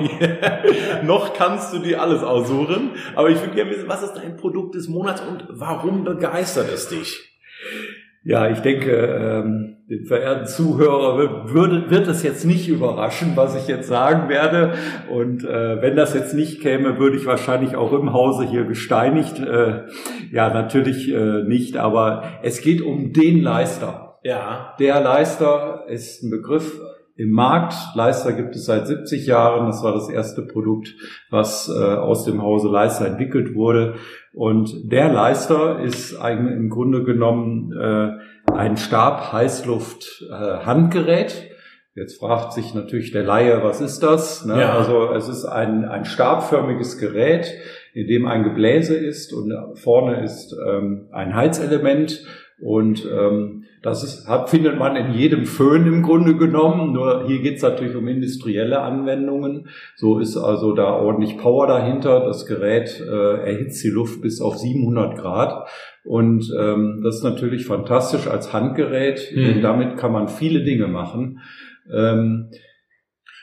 noch 1.04 1.34
kannst 1.34 1.72
du 1.72 1.78
dir 1.78 2.02
alles 2.02 2.24
aussuchen, 2.24 2.90
aber 3.14 3.30
ich 3.30 3.40
würde 3.40 3.54
gerne 3.54 3.70
wissen, 3.70 3.88
was 3.88 4.02
ist 4.02 4.14
dein 4.14 4.36
Produkt 4.36 4.74
des 4.74 4.88
Monats 4.88 5.20
und 5.20 5.46
warum 5.50 6.02
begeistert 6.02 6.68
es 6.72 6.88
dich? 6.88 7.30
Ja, 8.24 8.50
ich 8.50 8.60
denke, 8.60 8.90
ähm, 8.90 9.76
den 9.88 10.06
verehrten 10.06 10.46
Zuhörer 10.46 11.18
wird, 11.18 11.52
würde, 11.52 11.90
wird 11.90 12.08
es 12.08 12.22
jetzt 12.22 12.46
nicht 12.46 12.68
überraschen, 12.68 13.32
was 13.36 13.54
ich 13.54 13.68
jetzt 13.68 13.86
sagen 13.86 14.30
werde. 14.30 14.72
Und 15.12 15.44
äh, 15.44 15.82
wenn 15.82 15.94
das 15.94 16.14
jetzt 16.14 16.32
nicht 16.32 16.62
käme, 16.62 16.98
würde 16.98 17.18
ich 17.18 17.26
wahrscheinlich 17.26 17.76
auch 17.76 17.92
im 17.92 18.14
Hause 18.14 18.44
hier 18.48 18.64
gesteinigt. 18.64 19.38
Äh, 19.38 19.82
ja, 20.32 20.48
natürlich 20.48 21.12
äh, 21.12 21.42
nicht, 21.42 21.76
aber 21.76 22.24
es 22.42 22.62
geht 22.62 22.80
um 22.80 23.12
den 23.12 23.42
Leister. 23.42 24.03
Ja. 24.24 24.74
Der 24.80 25.00
Leister 25.00 25.84
ist 25.86 26.22
ein 26.22 26.30
Begriff 26.30 26.80
im 27.16 27.30
Markt. 27.30 27.74
Leister 27.94 28.32
gibt 28.32 28.56
es 28.56 28.64
seit 28.64 28.88
70 28.88 29.26
Jahren. 29.26 29.66
Das 29.66 29.84
war 29.84 29.92
das 29.92 30.08
erste 30.08 30.40
Produkt, 30.42 30.92
was 31.30 31.68
äh, 31.68 31.72
aus 31.72 32.24
dem 32.24 32.42
Hause 32.42 32.66
Leister 32.68 33.06
entwickelt 33.06 33.54
wurde. 33.54 33.94
Und 34.32 34.90
der 34.90 35.12
Leister 35.12 35.78
ist 35.80 36.16
eigentlich 36.16 36.56
im 36.56 36.70
Grunde 36.70 37.04
genommen 37.04 37.70
äh, 37.72 38.12
ein 38.50 38.78
Stab-Heißluft-Handgerät. 38.78 41.50
Äh, 41.50 41.54
Jetzt 41.96 42.18
fragt 42.18 42.54
sich 42.54 42.74
natürlich 42.74 43.12
der 43.12 43.22
Laie, 43.22 43.62
was 43.62 43.80
ist 43.80 44.00
das? 44.00 44.44
Ne? 44.44 44.60
Ja. 44.60 44.76
Also 44.76 45.12
es 45.12 45.28
ist 45.28 45.44
ein, 45.44 45.84
ein 45.84 46.04
stabförmiges 46.04 46.98
Gerät, 46.98 47.48
in 47.92 48.08
dem 48.08 48.26
ein 48.26 48.42
Gebläse 48.42 48.96
ist 48.96 49.32
und 49.32 49.54
vorne 49.76 50.24
ist 50.24 50.56
ähm, 50.66 51.06
ein 51.12 51.36
Heizelement 51.36 52.24
und 52.60 53.06
ähm, 53.12 53.64
das 53.82 54.04
ist, 54.04 54.28
hat, 54.28 54.48
findet 54.48 54.78
man 54.78 54.96
in 54.96 55.12
jedem 55.12 55.44
Föhn 55.44 55.86
im 55.86 56.02
Grunde 56.02 56.36
genommen. 56.36 56.92
Nur 56.92 57.26
hier 57.26 57.42
geht 57.42 57.56
es 57.56 57.62
natürlich 57.62 57.96
um 57.96 58.06
industrielle 58.08 58.80
Anwendungen. 58.80 59.68
So 59.96 60.20
ist 60.20 60.36
also 60.36 60.72
da 60.72 60.94
ordentlich 60.94 61.36
Power 61.36 61.66
dahinter. 61.66 62.20
Das 62.20 62.46
Gerät 62.46 63.00
äh, 63.00 63.40
erhitzt 63.40 63.82
die 63.82 63.90
Luft 63.90 64.22
bis 64.22 64.40
auf 64.40 64.56
700 64.56 65.18
Grad. 65.18 65.68
Und 66.04 66.50
ähm, 66.58 67.00
das 67.02 67.16
ist 67.16 67.24
natürlich 67.24 67.66
fantastisch 67.66 68.28
als 68.28 68.52
Handgerät, 68.52 69.32
mhm. 69.34 69.44
denn 69.44 69.62
damit 69.62 69.96
kann 69.96 70.12
man 70.12 70.28
viele 70.28 70.62
Dinge 70.62 70.86
machen. 70.86 71.40
Ähm, 71.92 72.50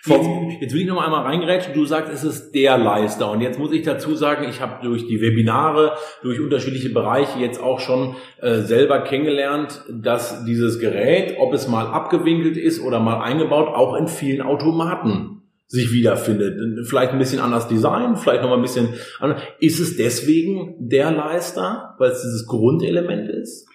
Jetzt, 0.06 0.30
jetzt 0.62 0.74
will 0.74 0.82
ich 0.82 0.88
noch 0.88 0.96
mal 0.96 1.06
einmal 1.06 1.24
reingerätschen. 1.24 1.76
Du 1.76 1.86
sagst, 1.86 2.12
es 2.12 2.24
ist 2.24 2.56
der 2.56 2.78
Leister. 2.78 3.30
Und 3.30 3.42
jetzt 3.42 3.60
muss 3.60 3.72
ich 3.72 3.84
dazu 3.84 4.16
sagen, 4.16 4.48
ich 4.50 4.60
habe 4.60 4.84
durch 4.84 5.06
die 5.08 5.22
Webinare, 5.22 5.94
durch 6.24 6.40
unterschiedliche 6.40 6.90
Bereiche 6.90 7.40
jetzt 7.40 7.62
auch 7.62 7.80
schon 7.80 8.16
äh, 8.42 8.62
selber 8.62 9.02
kennengelernt, 9.02 9.84
dass 9.92 10.44
dieses 10.46 10.80
Gerät, 10.80 11.36
ob 11.38 11.54
es 11.54 11.68
mal 11.68 11.86
abgewinkelt 11.86 12.58
ist 12.58 12.82
oder 12.82 13.00
mal 13.00 13.22
eingebaut, 13.22 13.68
auch 13.68 13.96
in 13.96 14.08
vielen 14.08 14.42
Automaten 14.42 15.44
sich 15.68 15.94
wiederfindet. 15.94 16.88
Vielleicht 16.88 17.14
ein 17.14 17.20
bisschen 17.20 17.40
anders 17.40 17.68
Design, 17.68 18.18
vielleicht 18.18 18.42
noch 18.42 18.50
mal 18.50 18.58
ein 18.58 18.62
bisschen 18.62 18.90
anders. 19.20 19.42
Ist 19.60 19.80
es 19.80 19.98
deswegen 19.98 20.76
der 20.80 21.12
Leister, 21.12 21.96
weil 22.00 22.12
es 22.12 22.24
dieses 22.24 22.48
Grundelement 22.48 23.30
ist? 23.30 23.70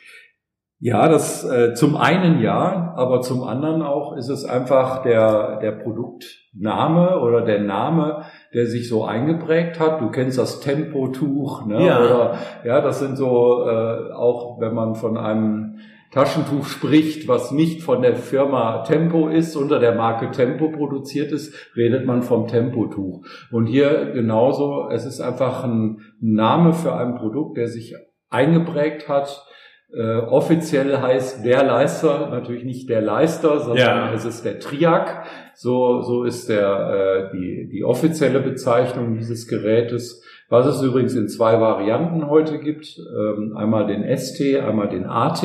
Ja, 0.78 1.09
das 1.09 1.42
äh, 1.42 1.73
zum 1.73 1.97
einen 1.97 2.42
ja, 2.42 2.92
aber 2.97 3.23
zum 3.23 3.42
anderen 3.42 3.80
auch 3.80 4.14
ist 4.14 4.28
es 4.28 4.45
einfach 4.45 5.02
der, 5.02 5.59
der 5.61 5.73
Produktname 5.73 7.18
oder 7.21 7.40
der 7.42 7.61
Name, 7.61 8.25
der 8.52 8.66
sich 8.66 8.87
so 8.87 9.04
eingeprägt 9.06 9.80
hat. 9.80 10.02
Du 10.02 10.11
kennst 10.11 10.38
das 10.38 10.61
Tempotuch, 10.61 11.64
ne? 11.64 11.87
Ja. 11.87 11.99
Oder 11.99 12.38
ja, 12.64 12.80
das 12.83 12.99
sind 12.99 13.16
so 13.16 13.66
äh, 13.66 14.12
auch, 14.12 14.61
wenn 14.61 14.75
man 14.75 14.97
von 14.97 15.16
einem 15.16 15.78
Taschentuch 16.12 16.66
spricht, 16.66 17.26
was 17.26 17.52
nicht 17.52 17.83
von 17.83 18.02
der 18.02 18.14
Firma 18.14 18.83
Tempo 18.83 19.28
ist, 19.28 19.56
unter 19.56 19.78
der 19.78 19.95
Marke 19.95 20.30
Tempo 20.30 20.68
produziert 20.68 21.33
ist, 21.33 21.75
redet 21.75 22.04
man 22.06 22.23
vom 22.23 22.49
Tempotuch. 22.49 23.25
Und 23.50 23.66
hier 23.66 24.12
genauso, 24.12 24.88
es 24.90 25.06
ist 25.06 25.23
einfach 25.23 25.64
ein 25.64 26.02
Name 26.21 26.75
für 26.75 26.95
ein 26.95 27.16
Produkt, 27.16 27.56
der 27.56 27.68
sich 27.68 27.95
eingeprägt 28.28 29.09
hat 29.09 29.47
äh, 29.96 30.18
offiziell 30.18 30.98
heißt 30.98 31.42
der 31.44 31.64
Leister 31.64 32.28
natürlich 32.30 32.64
nicht 32.64 32.90
der 32.90 33.00
Leister, 33.00 33.60
sondern 33.60 33.78
ja. 33.78 34.12
es 34.12 34.26
ist 34.26 34.44
der 34.44 34.58
Triac. 34.58 35.24
So, 35.54 36.02
so 36.02 36.24
ist 36.24 36.50
der, 36.50 37.30
äh, 37.32 37.36
die, 37.36 37.68
die 37.72 37.82
offizielle 37.82 38.40
Bezeichnung 38.40 39.16
dieses 39.16 39.48
Gerätes, 39.48 40.22
was 40.50 40.66
es 40.66 40.82
übrigens 40.82 41.14
in 41.14 41.28
zwei 41.28 41.62
Varianten 41.62 42.28
heute 42.28 42.58
gibt. 42.58 42.98
Ähm, 42.98 43.56
einmal 43.56 43.86
den 43.86 44.04
ST, 44.16 44.60
einmal 44.60 44.90
den 44.90 45.06
AT. 45.06 45.42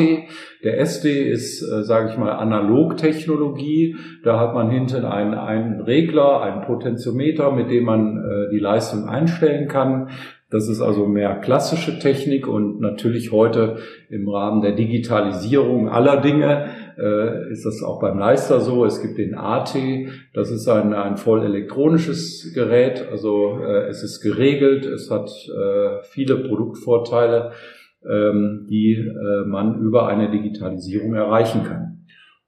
Der 0.65 0.85
ST 0.85 1.05
ist, 1.05 1.63
äh, 1.63 1.83
sage 1.83 2.09
ich 2.09 2.17
mal, 2.17 2.33
Analogtechnologie. 2.33 3.95
Da 4.25 4.37
hat 4.37 4.53
man 4.53 4.69
hinten 4.69 5.05
einen, 5.05 5.33
einen 5.33 5.79
Regler, 5.79 6.41
einen 6.41 6.61
Potentiometer, 6.63 7.51
mit 7.51 7.71
dem 7.71 7.85
man 7.85 8.17
äh, 8.17 8.49
die 8.51 8.59
Leistung 8.59 9.07
einstellen 9.07 9.69
kann. 9.69 10.09
Das 10.51 10.67
ist 10.67 10.81
also 10.81 11.07
mehr 11.07 11.35
klassische 11.35 11.97
Technik 11.97 12.45
und 12.45 12.81
natürlich 12.81 13.31
heute 13.31 13.77
im 14.09 14.27
Rahmen 14.27 14.61
der 14.61 14.73
Digitalisierung 14.73 15.87
aller 15.87 16.19
Dinge 16.19 16.65
äh, 16.97 17.51
ist 17.51 17.65
das 17.65 17.81
auch 17.81 18.01
beim 18.01 18.19
Leister 18.19 18.59
so. 18.59 18.83
Es 18.83 19.01
gibt 19.01 19.17
den 19.17 19.33
AT, 19.33 19.73
das 20.33 20.51
ist 20.51 20.67
ein, 20.67 20.93
ein 20.93 21.15
voll 21.15 21.45
elektronisches 21.45 22.51
Gerät, 22.53 23.07
also 23.09 23.59
äh, 23.61 23.87
es 23.87 24.03
ist 24.03 24.19
geregelt, 24.19 24.85
es 24.85 25.09
hat 25.09 25.29
äh, 25.29 26.03
viele 26.03 26.35
Produktvorteile, 26.35 27.51
ähm, 28.05 28.67
die 28.69 28.95
äh, 28.95 29.45
man 29.47 29.79
über 29.79 30.07
eine 30.07 30.29
Digitalisierung 30.31 31.13
erreichen 31.13 31.63
kann. 31.63 31.90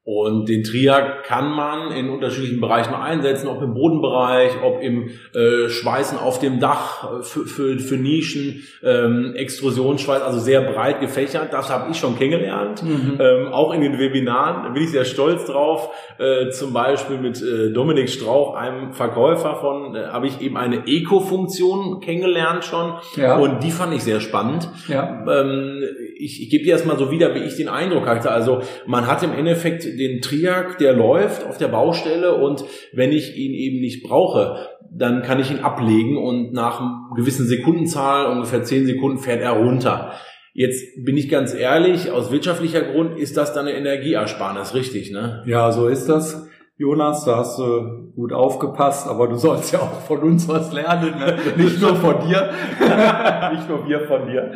Und 0.05 0.49
den 0.49 0.63
Triac 0.63 1.23
kann 1.23 1.51
man 1.51 1.93
in 1.93 2.09
unterschiedlichen 2.09 2.59
Bereichen 2.59 2.93
einsetzen, 2.93 3.47
ob 3.47 3.61
im 3.61 3.73
Bodenbereich, 3.73 4.51
ob 4.61 4.81
im 4.81 5.11
äh, 5.33 5.69
Schweißen 5.69 6.17
auf 6.17 6.39
dem 6.39 6.59
Dach 6.59 7.19
äh, 7.19 7.23
für, 7.23 7.45
für, 7.45 7.79
für 7.79 7.95
Nischen, 7.95 8.63
ähm, 8.83 9.33
Extrusionsschweiß, 9.33 10.21
also 10.21 10.39
sehr 10.39 10.59
breit 10.59 10.99
gefächert. 10.99 11.53
Das 11.53 11.69
habe 11.69 11.89
ich 11.89 11.97
schon 11.97 12.17
kennengelernt. 12.17 12.83
Mhm. 12.83 13.17
Ähm, 13.17 13.47
auch 13.53 13.73
in 13.73 13.79
den 13.79 13.97
Webinaren 13.97 14.63
da 14.63 14.69
bin 14.69 14.83
ich 14.83 14.91
sehr 14.91 15.05
stolz 15.05 15.45
drauf. 15.45 15.89
Äh, 16.17 16.49
zum 16.49 16.73
Beispiel 16.73 17.17
mit 17.17 17.41
äh, 17.41 17.71
Dominik 17.71 18.09
Strauch, 18.09 18.55
einem 18.55 18.91
Verkäufer 18.91 19.55
von, 19.55 19.95
äh, 19.95 20.07
habe 20.07 20.27
ich 20.27 20.41
eben 20.41 20.57
eine 20.57 20.85
Eco-Funktion 20.85 22.01
kennengelernt 22.01 22.65
schon. 22.65 22.95
Ja. 23.15 23.37
Und 23.37 23.63
die 23.63 23.71
fand 23.71 23.93
ich 23.93 24.03
sehr 24.03 24.19
spannend. 24.19 24.69
Ja. 24.89 25.25
Ähm, 25.29 25.81
ich, 26.17 26.41
ich 26.41 26.49
gebe 26.49 26.63
dir 26.63 26.71
erstmal 26.71 26.97
so 26.97 27.11
wieder, 27.11 27.35
wie 27.35 27.43
ich 27.43 27.55
den 27.55 27.69
Eindruck 27.69 28.07
hatte. 28.07 28.31
Also 28.31 28.61
man 28.85 29.07
hat 29.07 29.23
im 29.23 29.33
Endeffekt 29.33 29.83
den 29.83 30.21
Triac, 30.21 30.77
der 30.77 30.93
läuft 30.93 31.45
auf 31.45 31.57
der 31.57 31.67
Baustelle 31.67 32.35
und 32.35 32.63
wenn 32.91 33.11
ich 33.11 33.35
ihn 33.37 33.53
eben 33.53 33.81
nicht 33.81 34.03
brauche, 34.03 34.67
dann 34.91 35.23
kann 35.23 35.39
ich 35.39 35.51
ihn 35.51 35.59
ablegen 35.59 36.17
und 36.17 36.53
nach 36.53 36.79
einer 36.79 37.15
gewissen 37.15 37.47
Sekundenzahl, 37.47 38.31
ungefähr 38.31 38.63
zehn 38.63 38.85
Sekunden, 38.85 39.19
fährt 39.19 39.41
er 39.41 39.51
runter. 39.51 40.13
Jetzt 40.55 41.03
bin 41.03 41.17
ich 41.17 41.29
ganz 41.29 41.55
ehrlich, 41.55 42.11
aus 42.11 42.31
wirtschaftlicher 42.31 42.81
Grund 42.81 43.17
ist 43.17 43.37
das 43.37 43.53
dann 43.53 43.65
eine 43.65 43.75
Energieersparnis, 43.75 44.75
richtig, 44.75 45.11
ne? 45.11 45.43
Ja, 45.47 45.71
so 45.71 45.87
ist 45.87 46.05
das. 46.05 46.47
Jonas, 46.75 47.23
da 47.23 47.37
hast 47.37 47.59
du 47.59 48.11
gut 48.15 48.33
aufgepasst, 48.33 49.07
aber 49.07 49.27
du 49.27 49.35
sollst 49.35 49.73
ja 49.73 49.79
auch 49.79 49.99
von 50.01 50.21
uns 50.21 50.47
was 50.47 50.73
lernen, 50.73 51.13
ne? 51.19 51.35
nicht 51.55 51.79
nur 51.79 51.95
von 51.95 52.15
dir, 52.27 52.49
nicht 53.51 53.69
nur 53.69 53.87
wir 53.87 54.07
von 54.07 54.25
dir. 54.25 54.53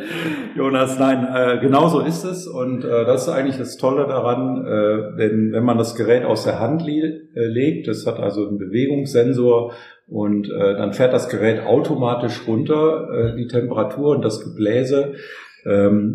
Jonas, 0.56 0.98
nein, 0.98 1.28
äh, 1.32 1.58
genau 1.60 1.86
so 1.86 2.00
ist 2.00 2.24
es 2.24 2.48
und 2.48 2.84
äh, 2.84 3.04
das 3.04 3.22
ist 3.22 3.28
eigentlich 3.28 3.58
das 3.58 3.76
Tolle 3.76 4.08
daran, 4.08 4.66
äh, 4.66 5.16
denn 5.16 5.52
wenn 5.52 5.64
man 5.64 5.78
das 5.78 5.94
Gerät 5.94 6.24
aus 6.24 6.42
der 6.42 6.58
Hand 6.58 6.84
le 6.84 7.28
äh, 7.36 7.46
legt, 7.46 7.86
das 7.86 8.04
hat 8.04 8.18
also 8.18 8.48
einen 8.48 8.58
Bewegungssensor 8.58 9.74
und 10.08 10.50
äh, 10.50 10.74
dann 10.74 10.94
fährt 10.94 11.12
das 11.12 11.28
Gerät 11.28 11.64
automatisch 11.66 12.48
runter, 12.48 13.10
äh, 13.12 13.36
die 13.36 13.46
Temperatur 13.46 14.16
und 14.16 14.24
das 14.24 14.42
Gebläse 14.42 15.14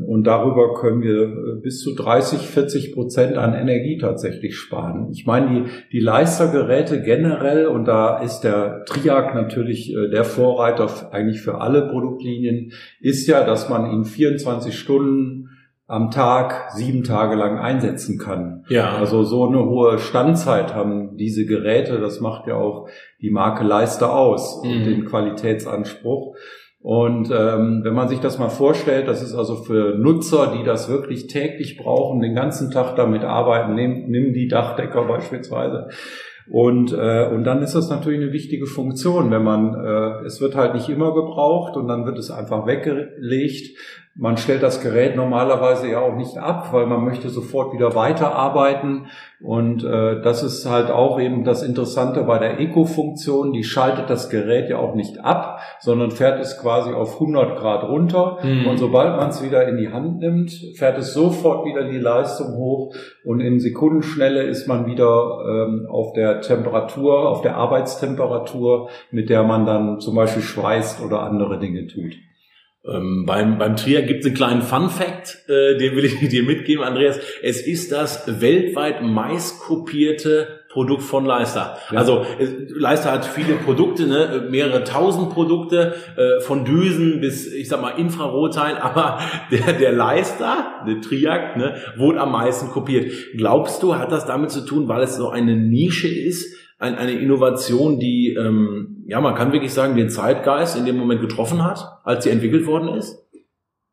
und 0.07 0.23
darüber 0.23 0.73
können 0.73 1.01
wir 1.01 1.23
äh, 1.23 1.61
bis 1.61 1.81
zu 1.81 1.93
30, 1.95 2.39
40 2.41 2.93
Prozent 2.93 3.37
an 3.37 3.53
Energie 3.53 3.97
tatsächlich 3.99 4.57
sparen. 4.57 5.09
Ich 5.11 5.25
meine, 5.25 5.47
die, 5.49 5.69
die 5.91 5.99
Leistergeräte 5.99 7.03
generell, 7.03 7.67
und 7.67 7.85
da 7.85 8.19
ist 8.19 8.41
der 8.41 8.83
Triac 8.85 9.35
natürlich 9.35 9.93
äh, 9.93 10.09
der 10.09 10.23
Vorreiter 10.23 10.89
eigentlich 11.11 11.41
für 11.41 11.61
alle 11.61 11.87
Produktlinien, 11.89 12.71
ist 12.99 13.27
ja, 13.27 13.43
dass 13.43 13.69
man 13.69 13.91
in 13.91 14.05
24 14.05 14.77
Stunden 14.77 15.49
am 15.85 16.09
Tag 16.09 16.71
sieben 16.71 17.03
Tage 17.03 17.35
lang 17.35 17.59
einsetzen 17.59 18.17
kann. 18.17 18.63
Ja. 18.69 18.95
Also 18.95 19.23
so 19.23 19.47
eine 19.47 19.65
hohe 19.65 19.99
Standzeit 19.99 20.73
haben 20.73 21.17
diese 21.17 21.45
Geräte. 21.45 21.99
Das 21.99 22.19
macht 22.19 22.47
ja 22.47 22.55
auch 22.55 22.87
die 23.21 23.29
Marke 23.29 23.63
Leister 23.63 24.15
aus 24.15 24.63
mhm. 24.63 24.71
und 24.71 24.83
den 24.85 25.05
Qualitätsanspruch. 25.05 26.35
Und 26.83 27.31
ähm, 27.31 27.79
wenn 27.85 27.93
man 27.93 28.09
sich 28.09 28.19
das 28.19 28.39
mal 28.39 28.49
vorstellt, 28.49 29.07
das 29.07 29.23
ist 29.23 29.33
also 29.33 29.55
für 29.63 29.97
Nutzer, 29.97 30.53
die 30.57 30.65
das 30.65 30.89
wirklich 30.89 31.27
täglich 31.27 31.77
brauchen, 31.77 32.19
den 32.19 32.35
ganzen 32.35 32.71
Tag 32.71 32.97
damit 32.97 33.23
arbeiten, 33.23 33.73
nimm, 33.73 34.09
nimm 34.09 34.33
die 34.33 34.49
Dachdecker 34.49 35.05
beispielsweise. 35.07 35.87
Und, 36.51 36.91
äh, 36.91 37.29
und 37.33 37.45
dann 37.45 37.61
ist 37.61 37.73
das 37.73 37.89
natürlich 37.89 38.21
eine 38.21 38.33
wichtige 38.33 38.65
Funktion, 38.65 39.31
wenn 39.31 39.43
man, 39.43 39.73
äh, 39.75 40.25
es 40.25 40.41
wird 40.41 40.55
halt 40.55 40.73
nicht 40.73 40.89
immer 40.89 41.13
gebraucht 41.13 41.77
und 41.77 41.87
dann 41.87 42.05
wird 42.05 42.17
es 42.17 42.31
einfach 42.31 42.67
weggelegt. 42.67 43.77
Man 44.15 44.37
stellt 44.37 44.61
das 44.61 44.79
Gerät 44.79 45.15
normalerweise 45.15 45.89
ja 45.89 45.99
auch 45.99 46.15
nicht 46.15 46.37
ab, 46.37 46.71
weil 46.71 46.85
man 46.85 47.03
möchte 47.03 47.29
sofort 47.29 47.73
wieder 47.73 47.95
weiterarbeiten. 47.95 49.07
Und 49.41 49.83
äh, 49.83 50.21
das 50.21 50.43
ist 50.43 50.69
halt 50.69 50.91
auch 50.91 51.19
eben 51.19 51.43
das 51.43 51.63
Interessante 51.63 52.21
bei 52.21 52.37
der 52.37 52.59
Eco-Funktion. 52.59 53.53
Die 53.53 53.63
schaltet 53.63 54.11
das 54.11 54.29
Gerät 54.29 54.69
ja 54.69 54.77
auch 54.77 54.93
nicht 54.93 55.19
ab, 55.25 55.61
sondern 55.79 56.11
fährt 56.11 56.39
es 56.39 56.59
quasi 56.59 56.93
auf 56.93 57.15
100 57.15 57.57
Grad 57.57 57.85
runter. 57.85 58.37
Mhm. 58.43 58.67
Und 58.67 58.77
sobald 58.77 59.17
man 59.17 59.29
es 59.29 59.43
wieder 59.43 59.67
in 59.67 59.77
die 59.77 59.91
Hand 59.91 60.19
nimmt, 60.19 60.51
fährt 60.75 60.99
es 60.99 61.15
sofort 61.15 61.65
wieder 61.65 61.89
die 61.89 61.97
Leistung 61.97 62.55
hoch. 62.55 62.93
Und 63.25 63.39
in 63.39 63.59
Sekundenschnelle 63.59 64.43
ist 64.43 64.67
man 64.67 64.85
wieder 64.85 65.39
ähm, 65.49 65.87
auf 65.89 66.13
der 66.13 66.41
Temperatur, 66.41 67.29
auf 67.29 67.41
der 67.41 67.57
Arbeitstemperatur, 67.57 68.89
mit 69.09 69.31
der 69.31 69.41
man 69.41 69.65
dann 69.65 69.99
zum 69.99 70.13
Beispiel 70.13 70.43
schweißt 70.43 71.03
oder 71.03 71.23
andere 71.23 71.57
Dinge 71.57 71.87
tut. 71.87 72.13
Ähm, 72.85 73.25
beim, 73.25 73.57
beim 73.57 73.77
Trier 73.77 74.01
gibt 74.01 74.21
es 74.21 74.25
einen 74.25 74.35
kleinen 74.35 74.61
Fun 74.61 74.89
Fact, 74.89 75.47
äh, 75.47 75.77
den 75.77 75.95
will 75.95 76.03
ich 76.03 76.19
dir 76.29 76.43
mitgeben, 76.43 76.83
Andreas. 76.83 77.17
Es 77.41 77.65
ist 77.65 77.93
das 77.93 78.41
weltweit 78.41 79.01
meistkopierte 79.01 80.63
Produkt 80.69 81.03
von 81.03 81.23
Leister. 81.23 81.77
Ja. 81.91 81.99
Also 81.99 82.25
Leister 82.67 83.11
hat 83.11 83.25
viele 83.25 83.53
Produkte, 83.55 84.07
ne, 84.07 84.47
mehrere 84.49 84.83
tausend 84.83 85.29
Produkte, 85.29 85.93
äh, 86.17 86.41
von 86.41 86.65
Düsen 86.65 87.21
bis, 87.21 87.47
ich 87.53 87.69
sag 87.69 87.81
mal, 87.81 87.91
Infrarotteil, 87.91 88.77
aber 88.81 89.19
der, 89.49 89.73
der 89.73 89.93
Leister, 89.93 90.83
der 90.85 90.99
Triac, 90.99 91.55
ne, 91.55 91.75
wurde 91.95 92.19
am 92.19 92.33
meisten 92.33 92.69
kopiert. 92.69 93.13
Glaubst 93.37 93.81
du, 93.81 93.95
hat 93.95 94.11
das 94.11 94.25
damit 94.25 94.51
zu 94.51 94.65
tun, 94.65 94.89
weil 94.89 95.03
es 95.03 95.15
so 95.15 95.29
eine 95.29 95.55
Nische 95.55 96.09
ist, 96.09 96.53
ein, 96.83 96.95
eine 96.95 97.13
Innovation, 97.13 97.97
die, 97.97 98.35
ähm, 98.37 99.03
ja, 99.07 99.21
man 99.21 99.35
kann 99.35 99.53
wirklich 99.53 99.73
sagen, 99.73 99.95
den 99.95 100.09
Zeitgeist 100.09 100.77
in 100.77 100.85
dem 100.85 100.97
Moment 100.97 101.21
getroffen 101.21 101.63
hat, 101.63 101.99
als 102.03 102.25
sie 102.25 102.29
entwickelt 102.29 102.67
worden 102.67 102.89
ist? 102.89 103.17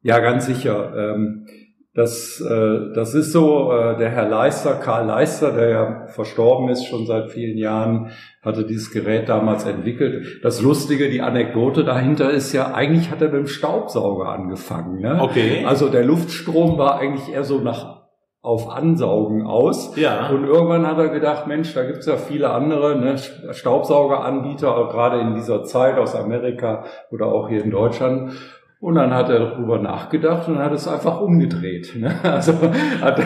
Ja, 0.03 0.19
ganz 0.19 0.47
sicher. 0.47 0.93
Ähm, 0.97 1.47
das, 1.95 2.41
äh, 2.41 2.93
das 2.95 3.15
ist 3.15 3.33
so, 3.33 3.73
äh, 3.73 3.97
der 3.99 4.11
Herr 4.11 4.29
Leister, 4.29 4.75
Karl 4.75 5.07
Leister, 5.07 5.53
der 5.53 5.69
ja 5.69 6.07
verstorben 6.07 6.69
ist 6.69 6.87
schon 6.87 7.07
seit 7.07 7.31
vielen 7.31 7.59
Jahren, 7.59 8.11
hatte 8.43 8.65
dieses 8.65 8.91
Gerät 8.91 9.29
damals 9.29 9.67
entwickelt. 9.67 10.41
Das 10.43 10.63
Lustige, 10.63 11.11
die 11.11 11.21
Anekdote 11.21 11.85
dahinter 11.85 12.31
ist 12.31 12.53
ja, 12.53 12.73
eigentlich 12.73 13.11
hat 13.11 13.21
er 13.23 13.29
mit 13.29 13.41
dem 13.41 13.47
Staubsauger 13.47 14.29
angefangen. 14.29 15.01
Ne? 15.01 15.19
Okay. 15.21 15.65
Also 15.65 15.89
der 15.89 16.05
Luftstrom 16.05 16.79
war 16.79 16.99
eigentlich 16.99 17.33
eher 17.33 17.45
so 17.45 17.61
nach 17.61 18.00
auf 18.43 18.71
Ansaugen 18.71 19.47
aus. 19.47 19.97
Ja. 19.97 20.31
Und 20.31 20.45
irgendwann 20.45 20.87
hat 20.87 20.99
er 20.99 21.09
gedacht, 21.09 21.47
Mensch, 21.47 21.75
da 21.75 21.85
gibt's 21.85 22.07
ja 22.07 22.17
viele 22.17 22.51
andere 22.51 22.97
ne, 22.97 23.19
Staubsaugeranbieter, 23.53 24.89
gerade 24.91 25.21
in 25.21 25.35
dieser 25.35 25.65
Zeit 25.65 25.99
aus 25.99 26.15
Amerika 26.15 26.85
oder 27.11 27.27
auch 27.27 27.49
hier 27.49 27.63
in 27.63 27.71
Deutschland. 27.71 28.33
Und 28.81 28.95
dann 28.95 29.13
hat 29.13 29.29
er 29.29 29.41
darüber 29.41 29.79
nachgedacht 29.79 30.49
und 30.49 30.59
hat 30.59 30.73
es 30.73 30.89
einfach 30.89 31.21
umgedreht. 31.21 31.93
Ne? 31.97 32.15
Also 32.23 32.55
hat 33.03 33.21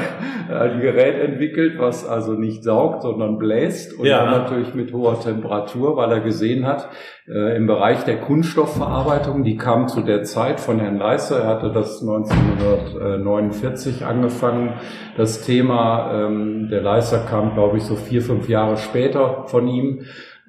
ein 0.50 0.80
Gerät 0.80 1.22
entwickelt, 1.22 1.78
was 1.78 2.04
also 2.04 2.32
nicht 2.32 2.64
saugt, 2.64 3.02
sondern 3.02 3.38
bläst 3.38 3.96
und 3.96 4.06
ja. 4.06 4.24
dann 4.24 4.42
natürlich 4.42 4.74
mit 4.74 4.92
hoher 4.92 5.20
Temperatur, 5.20 5.96
weil 5.96 6.10
er 6.10 6.20
gesehen 6.20 6.66
hat, 6.66 6.88
äh, 7.28 7.56
im 7.56 7.68
Bereich 7.68 8.02
der 8.02 8.16
Kunststoffverarbeitung, 8.16 9.44
die 9.44 9.56
kam 9.56 9.86
zu 9.86 10.00
der 10.00 10.24
Zeit 10.24 10.58
von 10.58 10.80
Herrn 10.80 10.98
Leister, 10.98 11.38
er 11.38 11.46
hatte 11.46 11.70
das 11.70 12.02
1949 12.02 14.04
angefangen, 14.04 14.72
das 15.16 15.42
Thema, 15.42 16.26
ähm, 16.26 16.68
der 16.68 16.82
Leister 16.82 17.18
kam, 17.30 17.54
glaube 17.54 17.76
ich, 17.76 17.84
so 17.84 17.94
vier, 17.94 18.22
fünf 18.22 18.48
Jahre 18.48 18.76
später 18.76 19.44
von 19.46 19.68
ihm. 19.68 20.00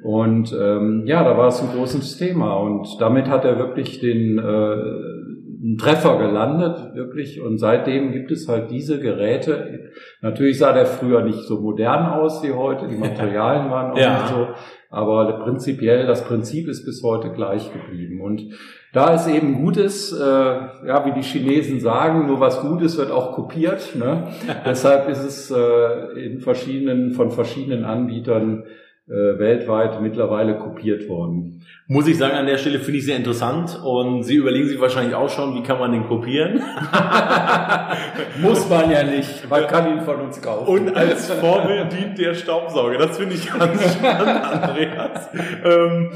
Und 0.06 0.54
ähm, 0.54 1.02
ja, 1.08 1.24
da 1.24 1.36
war 1.36 1.48
es 1.48 1.64
ein 1.64 1.76
großes 1.76 2.18
Thema 2.18 2.58
und 2.58 3.02
damit 3.02 3.28
hat 3.28 3.44
er 3.44 3.58
wirklich 3.58 4.00
den 4.00 4.38
äh, 4.38 4.42
einen 4.42 5.80
Treffer 5.80 6.20
gelandet, 6.20 6.94
wirklich. 6.94 7.42
Und 7.42 7.58
seitdem 7.58 8.12
gibt 8.12 8.30
es 8.30 8.48
halt 8.48 8.70
diese 8.70 9.00
Geräte. 9.00 9.90
Natürlich 10.22 10.60
sah 10.60 10.74
der 10.74 10.86
früher 10.86 11.24
nicht 11.24 11.40
so 11.40 11.60
modern 11.60 12.06
aus 12.06 12.44
wie 12.44 12.52
heute, 12.52 12.88
die 12.88 12.98
Materialien 13.00 13.72
waren 13.72 13.94
auch 13.94 13.98
ja. 13.98 14.14
nicht 14.14 14.28
so, 14.28 14.48
aber 14.92 15.40
prinzipiell, 15.44 16.06
das 16.06 16.24
Prinzip 16.24 16.68
ist 16.68 16.86
bis 16.86 17.02
heute 17.02 17.32
gleich 17.32 17.74
geblieben. 17.74 18.22
Und 18.22 18.44
da 18.94 19.16
es 19.16 19.28
eben 19.28 19.56
gut 19.56 19.76
ist, 19.76 20.14
äh, 20.14 20.24
ja, 20.24 21.04
wie 21.08 21.14
die 21.14 21.24
Chinesen 21.24 21.80
sagen, 21.80 22.28
nur 22.28 22.40
was 22.40 22.62
Gutes 22.62 23.00
wird 23.00 23.10
auch 23.10 23.34
kopiert. 23.34 23.96
Ne? 23.96 24.28
Deshalb 24.68 25.10
ist 25.10 25.24
es 25.26 25.50
äh, 25.50 26.24
in 26.24 26.42
verschiedenen, 26.42 27.10
von 27.14 27.32
verschiedenen 27.32 27.86
Anbietern 27.86 28.66
weltweit 29.08 30.02
mittlerweile 30.02 30.58
kopiert 30.58 31.08
worden. 31.08 31.62
Muss 31.88 32.08
ich 32.08 32.18
sagen, 32.18 32.36
an 32.36 32.48
der 32.48 32.58
Stelle 32.58 32.80
finde 32.80 32.98
ich 32.98 33.06
sehr 33.06 33.18
interessant 33.18 33.80
und 33.84 34.24
Sie 34.24 34.34
überlegen 34.34 34.68
sich 34.68 34.82
wahrscheinlich 34.82 35.14
auch 35.14 35.30
schon, 35.30 35.54
wie 35.54 35.62
kann 35.62 35.78
man 35.78 35.92
den 35.92 36.08
kopieren? 36.08 36.56
Muss 38.42 38.68
man 38.68 38.90
ja 38.90 39.04
nicht, 39.04 39.48
man 39.48 39.68
kann 39.68 39.92
ihn 39.92 40.02
von 40.02 40.22
uns 40.22 40.42
kaufen. 40.42 40.68
Und 40.68 40.98
als 40.98 41.30
Vorbild 41.32 41.94
dient 41.94 42.18
der 42.18 42.34
Staubsauger, 42.34 42.98
das 42.98 43.20
finde 43.20 43.36
ich 43.36 43.48
ganz 43.54 43.94
spannend, 43.94 44.44
Andreas. 44.44 45.30
Ähm, 45.64 46.10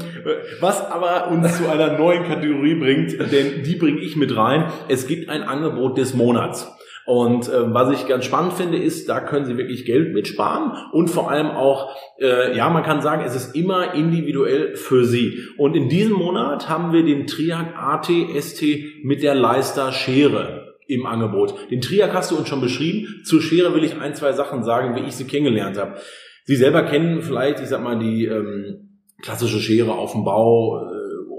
was 0.58 0.90
aber 0.90 1.30
uns 1.30 1.56
zu 1.58 1.70
einer 1.70 1.96
neuen 1.96 2.24
Kategorie 2.24 2.74
bringt, 2.74 3.12
denn 3.30 3.62
die 3.62 3.76
bringe 3.76 4.00
ich 4.00 4.16
mit 4.16 4.36
rein. 4.36 4.64
Es 4.88 5.06
gibt 5.06 5.30
ein 5.30 5.44
Angebot 5.44 5.96
des 5.96 6.14
Monats. 6.14 6.68
Und 7.10 7.48
äh, 7.48 7.74
was 7.74 7.90
ich 7.90 8.06
ganz 8.06 8.24
spannend 8.24 8.52
finde, 8.52 8.78
ist, 8.78 9.08
da 9.08 9.18
können 9.18 9.44
Sie 9.44 9.56
wirklich 9.56 9.84
Geld 9.84 10.14
mitsparen 10.14 10.70
und 10.92 11.10
vor 11.10 11.28
allem 11.28 11.48
auch, 11.48 11.96
äh, 12.20 12.56
ja, 12.56 12.70
man 12.70 12.84
kann 12.84 13.02
sagen, 13.02 13.24
es 13.26 13.34
ist 13.34 13.56
immer 13.56 13.94
individuell 13.94 14.76
für 14.76 15.04
Sie. 15.04 15.40
Und 15.58 15.74
in 15.74 15.88
diesem 15.88 16.12
Monat 16.12 16.68
haben 16.68 16.92
wir 16.92 17.04
den 17.04 17.26
Triac 17.26 17.74
AT 17.76 18.06
ST 18.40 18.62
mit 19.02 19.24
der 19.24 19.34
Leister 19.34 19.90
Schere 19.90 20.76
im 20.86 21.04
Angebot. 21.04 21.52
Den 21.72 21.80
Triac 21.80 22.14
hast 22.14 22.30
du 22.30 22.36
uns 22.36 22.46
schon 22.46 22.60
beschrieben. 22.60 23.22
Zur 23.24 23.42
Schere 23.42 23.74
will 23.74 23.82
ich 23.82 24.00
ein, 24.00 24.14
zwei 24.14 24.32
Sachen 24.32 24.62
sagen, 24.62 24.94
wie 24.94 25.08
ich 25.08 25.16
sie 25.16 25.24
kennengelernt 25.24 25.78
habe. 25.78 25.96
Sie 26.44 26.54
selber 26.54 26.84
kennen 26.84 27.22
vielleicht, 27.22 27.58
ich 27.58 27.66
sag 27.66 27.82
mal, 27.82 27.98
die 27.98 28.26
ähm, 28.26 29.00
klassische 29.20 29.58
Schere 29.58 29.94
auf 29.94 30.12
dem 30.12 30.22
Bau, 30.22 30.80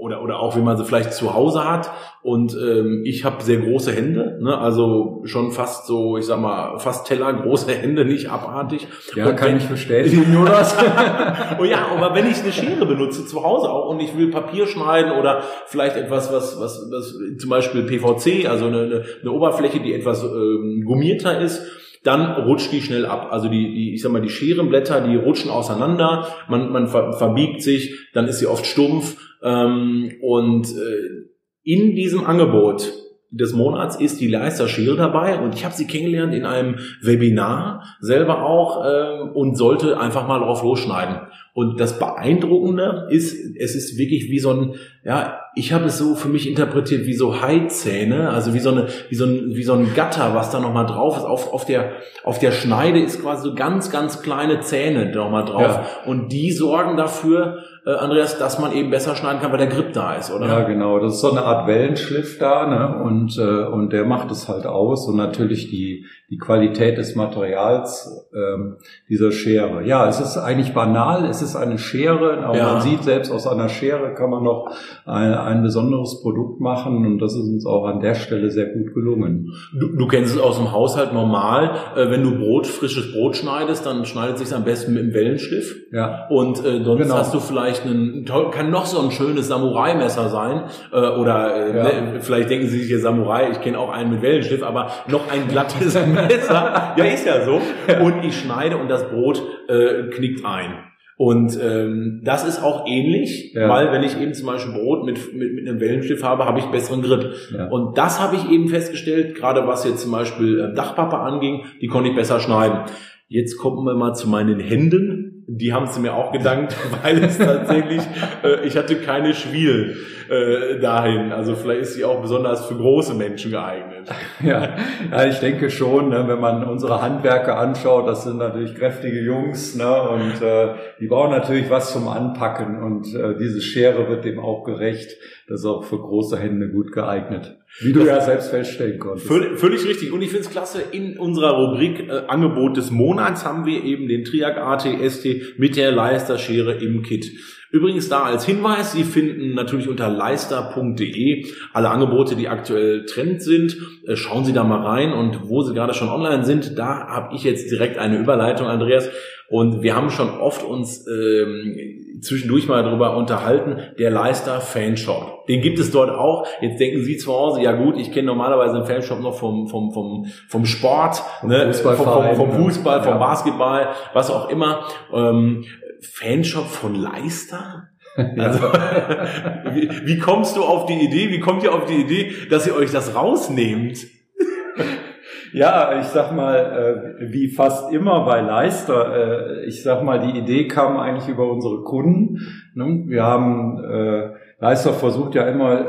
oder, 0.02 0.24
oder 0.24 0.40
auch 0.40 0.56
wie 0.56 0.62
man 0.62 0.78
sie 0.78 0.84
vielleicht 0.84 1.14
zu 1.14 1.36
Hause 1.36 1.64
hat. 1.64 1.92
Und 2.24 2.56
ähm, 2.56 3.04
ich 3.06 3.24
habe 3.24 3.44
sehr 3.44 3.58
große 3.58 3.92
Hände, 3.92 4.40
ne? 4.42 4.58
also 4.58 5.22
schon 5.26 5.52
fast 5.52 5.86
so, 5.86 6.18
ich 6.18 6.26
sag 6.26 6.40
mal, 6.40 6.80
fast 6.80 7.06
Teller 7.06 7.32
große 7.32 7.72
Hände, 7.72 8.04
nicht 8.04 8.30
abartig. 8.30 8.88
Ja, 9.16 9.28
und 9.28 9.36
kann 9.36 9.50
wenn, 9.50 9.58
ich 9.58 9.68
bestätigen, 9.68 10.26
Jonas. 10.34 10.76
oh 11.60 11.64
ja, 11.64 11.86
aber 11.96 12.16
wenn 12.16 12.30
ich 12.30 12.42
eine 12.42 12.52
Schere 12.52 12.88
benutze 12.88 13.28
zu 13.28 13.44
Hause 13.44 13.70
auch 13.70 13.90
und 13.90 14.00
ich 14.00 14.18
will 14.18 14.32
Papier 14.32 14.66
schneiden 14.66 15.12
oder 15.12 15.44
vielleicht 15.68 15.96
etwas, 15.96 16.34
was, 16.34 16.60
was, 16.60 16.90
was 16.92 17.16
zum 17.38 17.50
Beispiel 17.52 17.84
PVC, 17.84 18.50
also 18.50 18.66
eine, 18.66 19.04
eine 19.22 19.32
Oberfläche, 19.32 19.82
die 19.82 19.94
etwas 19.94 20.24
ähm, 20.24 20.84
gummierter 20.84 21.40
ist, 21.40 21.62
dann 22.04 22.32
rutscht 22.44 22.72
die 22.72 22.82
schnell 22.82 23.06
ab. 23.06 23.28
Also 23.32 23.48
die, 23.48 23.74
die, 23.74 23.94
ich 23.94 24.02
sag 24.02 24.12
mal, 24.12 24.22
die 24.22 24.30
Scherenblätter, 24.30 25.02
die 25.02 25.16
rutschen 25.16 25.52
auseinander, 25.52 26.28
man, 26.48 26.72
man 26.72 26.88
ver, 26.88 27.14
verbiegt 27.14 27.62
sich, 27.62 28.10
dann 28.14 28.28
ist 28.28 28.40
sie 28.40 28.48
oft 28.48 28.66
stumpf 28.66 29.18
ähm, 29.44 30.12
und 30.22 30.68
äh, 30.68 31.28
in 31.64 31.96
diesem 31.96 32.26
Angebot 32.26 32.92
des 33.30 33.54
Monats 33.54 33.96
ist 33.96 34.20
die 34.20 34.28
Leister 34.28 34.68
Schere 34.68 34.98
dabei 34.98 35.40
und 35.40 35.56
ich 35.56 35.64
habe 35.64 35.74
sie 35.74 35.88
kennengelernt 35.88 36.34
in 36.34 36.46
einem 36.46 36.80
Webinar 37.02 37.84
selber 38.02 38.44
auch 38.46 38.84
äh, 38.84 39.22
und 39.34 39.56
sollte 39.56 40.00
einfach 40.00 40.28
mal 40.28 40.40
drauf 40.40 40.64
losschneiden. 40.64 41.28
Und 41.54 41.82
das 41.82 42.00
Beeindruckende 42.00 43.08
ist, 43.10 43.36
es 43.58 43.76
ist 43.76 43.98
wirklich 43.98 44.30
wie 44.30 44.40
so 44.40 44.52
ein, 44.52 44.76
ja, 45.04 45.42
ich 45.54 45.74
habe 45.74 45.86
es 45.86 45.98
so 45.98 46.16
für 46.16 46.30
mich 46.30 46.48
interpretiert 46.48 47.06
wie 47.06 47.14
so 47.14 47.42
Haizähne, 47.42 48.30
also 48.30 48.54
wie 48.54 48.60
so 48.60 48.72
eine, 48.72 48.88
wie 49.10 49.16
so 49.16 49.26
ein, 49.26 49.56
wie 49.56 49.64
so 49.64 49.74
ein 49.74 49.94
Gatter, 49.94 50.34
was 50.34 50.50
da 50.52 50.62
nochmal 50.62 50.86
drauf 50.86 51.18
ist. 51.18 51.26
Auf, 51.26 51.52
auf 51.52 51.66
der, 51.66 51.92
auf 52.24 52.40
der 52.40 52.52
Schneide 52.52 53.00
ist 53.00 53.22
quasi 53.22 53.50
so 53.50 53.54
ganz, 53.54 53.92
ganz 53.92 54.22
kleine 54.22 54.62
Zähne 54.62 55.14
nochmal 55.14 55.44
drauf. 55.44 55.62
Ja. 55.62 55.86
Und 56.06 56.32
die 56.32 56.54
sorgen 56.54 56.96
dafür, 56.96 57.58
äh, 57.86 57.92
Andreas, 57.92 58.38
dass 58.38 58.60
man 58.60 58.72
eben 58.72 58.90
besser 58.90 59.18
schneiden 59.18 59.42
kann, 59.42 59.52
weil 59.52 59.58
der 59.58 59.68
Grip 59.68 59.92
da 59.92 60.14
ist, 60.14 60.32
oder? 60.32 60.48
Ja, 60.48 60.64
genau. 60.64 61.00
Das 61.00 61.16
ist 61.16 61.22
so 61.22 61.32
eine 61.32 61.42
Art 61.42 61.68
Wellenschliff 61.68 62.38
da, 62.40 62.68
ne? 62.68 63.04
Und, 63.04 63.38
äh, 63.38 63.66
und 63.66 63.92
der 63.92 64.06
macht 64.06 64.32
es 64.32 64.48
halt 64.48 64.66
aus 64.66 65.06
und 65.08 65.18
natürlich 65.18 65.70
die, 65.70 66.06
die 66.32 66.38
Qualität 66.38 66.98
des 66.98 67.16
Materials 67.16 68.30
ähm, 68.34 68.78
dieser 69.10 69.34
Schere. 69.34 69.86
Ja, 69.86 70.08
es 70.08 70.22
ist 70.22 70.38
eigentlich 70.38 70.74
banal, 70.74 71.26
es 71.26 71.42
ist 71.42 71.58
eine 71.58 71.78
Schere, 71.78 72.46
aber 72.46 72.58
ja. 72.58 72.74
man 72.74 72.82
sieht, 72.82 73.04
selbst 73.04 73.34
aus 73.34 73.46
einer 73.48 73.68
Schere 73.68 74.14
kann 74.14 74.30
man 74.30 74.42
noch 74.42 74.72
ein, 75.06 75.34
ein 75.34 75.62
besonderes 75.62 76.22
Produkt 76.22 76.62
machen 76.62 77.06
und 77.06 77.20
das 77.20 77.34
ist 77.34 77.50
uns 77.50 77.66
auch 77.66 77.84
an 77.86 78.00
der 78.00 78.16
Stelle 78.16 78.50
sehr 78.50 78.68
gut 78.68 78.94
gelungen. 78.94 79.52
Du, 79.78 79.90
du 79.90 80.08
kennst 80.08 80.34
es 80.34 80.42
aus 80.42 80.56
dem 80.56 80.72
Haushalt 80.72 81.12
normal, 81.12 81.72
äh, 81.98 82.10
wenn 82.10 82.24
du 82.24 82.38
Brot, 82.38 82.66
frisches 82.66 83.12
Brot 83.12 83.36
schneidest, 83.36 83.86
dann 83.86 84.06
schneidet 84.06 84.36
es 84.36 84.48
sich 84.48 84.56
am 84.56 84.64
besten 84.64 84.94
mit 84.94 85.04
dem 85.04 85.14
Wellenschliff. 85.14 85.76
Ja. 85.92 86.28
Und 86.30 86.64
äh, 86.64 86.82
sonst 86.82 87.02
genau. 87.04 87.16
hast 87.16 87.34
du 87.34 87.42
vielleicht 87.42 87.86
einen, 87.86 88.24
kann 88.52 88.70
noch 88.70 88.86
so 88.86 89.02
ein 89.02 89.12
schönes 89.12 89.50
Samurai-Messer 89.50 90.30
sein 90.30 90.64
äh, 90.94 90.96
oder 90.96 91.56
äh, 91.56 91.78
ja. 91.78 91.84
ne, 91.84 92.20
vielleicht 92.22 92.50
denken 92.50 92.68
sie 92.68 92.80
sich 92.80 92.88
hier 92.88 93.00
Samurai, 93.00 93.50
ich 93.52 93.60
kenne 93.60 93.78
auch 93.78 93.92
einen 93.92 94.12
mit 94.12 94.22
Wellenschliff, 94.22 94.64
aber 94.64 94.92
noch 95.10 95.30
ein 95.30 95.50
glattes 95.50 95.96
Messer. 96.28 96.96
ja, 96.98 97.04
ist 97.06 97.26
ja 97.26 97.46
so. 97.46 97.62
Und 98.02 98.24
ich 98.24 98.40
schneide 98.40 98.78
und 98.78 98.90
das 98.90 99.10
Brot 99.10 99.42
äh, 99.68 100.10
knickt 100.10 100.46
ein. 100.46 100.76
Und 101.18 101.56
ähm, 101.62 102.22
das 102.24 102.48
ist 102.48 102.64
auch 102.64 102.88
ähnlich, 102.88 103.54
ja. 103.54 103.70
weil 103.70 103.92
wenn 103.92 104.02
ich 104.02 104.20
eben 104.20 104.34
zum 104.34 104.48
Beispiel 104.48 104.74
Brot 104.74 105.06
mit, 105.06 105.36
mit, 105.36 105.54
mit 105.54 105.68
einem 105.68 105.80
Wellenstift 105.80 106.24
habe, 106.24 106.46
habe 106.46 106.58
ich 106.58 106.66
besseren 106.66 107.04
Grip. 107.04 107.36
Ja. 107.56 107.68
Und 107.68 107.96
das 107.96 108.20
habe 108.20 108.38
ich 108.38 108.50
eben 108.50 108.70
festgestellt, 108.70 109.36
gerade 109.36 109.68
was 109.68 109.86
jetzt 109.86 110.02
zum 110.02 110.12
Beispiel 110.12 110.60
äh, 110.60 110.74
Dachpappe 110.74 111.20
anging, 111.20 111.66
die 111.80 111.86
konnte 111.86 112.10
ich 112.10 112.16
besser 112.16 112.40
schneiden. 112.40 112.80
Jetzt 113.28 113.58
kommen 113.58 113.86
wir 113.86 113.94
mal 113.94 114.16
zu 114.16 114.28
meinen 114.28 114.60
Händen. 114.60 115.31
Die 115.54 115.74
haben 115.74 115.88
sie 115.88 116.00
mir 116.00 116.14
auch 116.14 116.32
gedankt, 116.32 116.78
weil 117.04 117.24
es 117.24 117.38
tatsächlich, 117.38 118.02
äh, 118.44 118.66
ich 118.66 118.78
hatte 118.78 118.96
keine 118.96 119.34
Schwiel 119.34 119.98
äh, 120.30 120.80
dahin. 120.80 121.34
Also 121.34 121.56
vielleicht 121.56 121.82
ist 121.82 121.96
sie 121.96 122.06
auch 122.06 122.22
besonders 122.22 122.66
für 122.66 122.76
große 122.76 123.14
Menschen 123.14 123.52
geeignet. 123.52 124.10
Ja, 124.44 124.70
ja 125.12 125.26
ich 125.26 125.40
denke 125.40 125.70
schon, 125.70 126.10
ne, 126.10 126.24
wenn 126.28 126.40
man 126.40 126.64
unsere 126.64 127.02
Handwerker 127.02 127.60
anschaut, 127.60 128.08
das 128.08 128.24
sind 128.24 128.38
natürlich 128.38 128.74
kräftige 128.76 129.20
Jungs 129.20 129.76
ne, 129.76 130.02
und 130.02 130.42
äh, 130.42 130.74
die 131.00 131.08
brauchen 131.08 131.32
natürlich 131.32 131.70
was 131.70 131.92
zum 131.94 132.08
Anpacken 132.08 132.82
und 132.82 133.14
äh, 133.14 133.38
diese 133.38 133.62
Schere 133.62 134.08
wird 134.10 134.26
dem 134.26 134.40
auch 134.40 134.64
gerecht. 134.64 135.12
Das 135.52 135.60
ist 135.60 135.66
auch 135.66 135.84
für 135.84 135.98
große 135.98 136.40
Hände 136.40 136.70
gut 136.70 136.94
geeignet. 136.94 137.58
Wie 137.82 137.92
du 137.92 138.00
das 138.00 138.08
ja 138.08 138.22
selbst 138.22 138.52
feststellen 138.52 139.00
konntest. 139.00 139.28
Völlig, 139.28 139.60
völlig 139.60 139.86
richtig. 139.86 140.14
Und 140.14 140.22
ich 140.22 140.30
finde 140.30 140.46
es 140.46 140.50
klasse, 140.50 140.82
in 140.94 141.18
unserer 141.20 141.58
Rubrik 141.58 142.08
äh, 142.08 142.22
Angebot 142.30 142.78
des 142.78 142.90
Monats 142.90 143.44
haben 143.44 143.66
wir 143.66 143.84
eben 143.84 144.08
den 144.08 144.24
Triac 144.24 144.56
AT-ST 144.56 145.60
mit 145.60 145.76
der 145.76 145.92
Leisterschere 145.92 146.76
im 146.76 147.02
Kit. 147.02 147.34
Übrigens 147.70 148.08
da 148.08 148.24
als 148.24 148.46
Hinweis, 148.46 148.94
Sie 148.94 149.04
finden 149.04 149.54
natürlich 149.54 149.90
unter 149.90 150.08
leister.de 150.08 151.46
alle 151.74 151.90
Angebote, 151.90 152.38
die 152.38 152.48
aktuell 152.48 153.04
Trend 153.06 153.44
sind. 153.44 153.76
Äh, 154.08 154.16
schauen 154.16 154.46
Sie 154.46 154.54
da 154.54 154.64
mal 154.64 154.86
rein 154.86 155.12
und 155.12 155.50
wo 155.50 155.64
Sie 155.64 155.74
gerade 155.74 155.94
schon 155.94 156.08
online 156.08 156.46
sind, 156.46 156.78
da 156.80 157.08
habe 157.08 157.36
ich 157.36 157.44
jetzt 157.44 157.70
direkt 157.70 157.98
eine 157.98 158.18
Überleitung, 158.18 158.68
Andreas. 158.68 159.10
Und 159.50 159.84
wir 159.84 159.98
haben 159.98 160.12
schon 160.12 160.30
oft 160.30 160.64
uns 160.64 161.06
ähm, 161.08 162.01
zwischendurch 162.22 162.68
mal 162.68 162.84
darüber 162.84 163.18
unterhalten, 163.18 163.78
der 164.00 164.12
Leister 164.12 164.62
Fanshop. 164.62 165.46
Den 165.48 165.62
gibt 165.62 165.80
es 165.80 165.92
dort 165.92 166.10
auch. 166.10 166.46
Jetzt 166.62 166.80
denken 166.80 167.04
Sie 167.04 167.18
zu 167.18 167.34
Hause, 167.34 167.62
ja 167.62 167.74
gut, 167.74 167.98
ich 167.98 168.12
kenne 168.12 168.28
normalerweise 168.28 168.76
den 168.76 168.86
Fanshop 168.86 169.20
noch 169.20 169.36
vom, 169.36 169.68
vom, 169.68 169.92
vom, 169.92 170.26
vom 170.48 170.66
Sport, 170.66 171.24
ne? 171.44 171.74
vom, 171.74 171.96
vom, 171.96 172.36
vom 172.36 172.52
Fußball, 172.52 173.04
vom 173.04 173.20
Basketball, 173.20 173.90
was 174.14 174.30
auch 174.30 174.50
immer. 174.50 174.86
Ähm, 175.14 175.66
Fanshop 176.02 176.68
von 176.68 176.96
Leister? 176.96 177.88
Also, 178.38 178.64
wie, 179.74 179.90
wie 180.04 180.20
kommst 180.20 180.58
du 180.58 180.64
auf 180.64 180.86
die 180.86 181.00
Idee, 181.00 181.30
wie 181.30 181.40
kommt 181.40 181.64
ihr 181.64 181.74
auf 181.74 181.86
die 181.86 181.96
Idee, 181.96 182.34
dass 182.50 182.68
ihr 182.68 182.76
euch 182.76 182.92
das 182.92 183.16
rausnehmt? 183.16 184.00
Ja, 185.54 186.00
ich 186.00 186.08
sag 186.08 186.34
mal, 186.34 187.16
äh, 187.20 187.32
wie 187.32 187.50
fast 187.50 187.92
immer 187.94 188.26
bei 188.26 188.42
Leister, 188.42 189.60
äh, 189.62 189.66
ich 189.66 189.84
sag 189.84 190.04
mal, 190.04 190.20
die 190.20 190.38
Idee 190.38 190.68
kam 190.68 190.98
eigentlich 190.98 191.28
über 191.28 191.52
unsere 191.52 191.84
Kunden. 191.84 192.40
Ne? 192.74 193.04
Wir 193.08 193.24
haben 193.24 193.84
äh, 193.84 194.30
Leister 194.60 194.94
versucht 194.94 195.34
ja 195.34 195.48
immer 195.48 195.84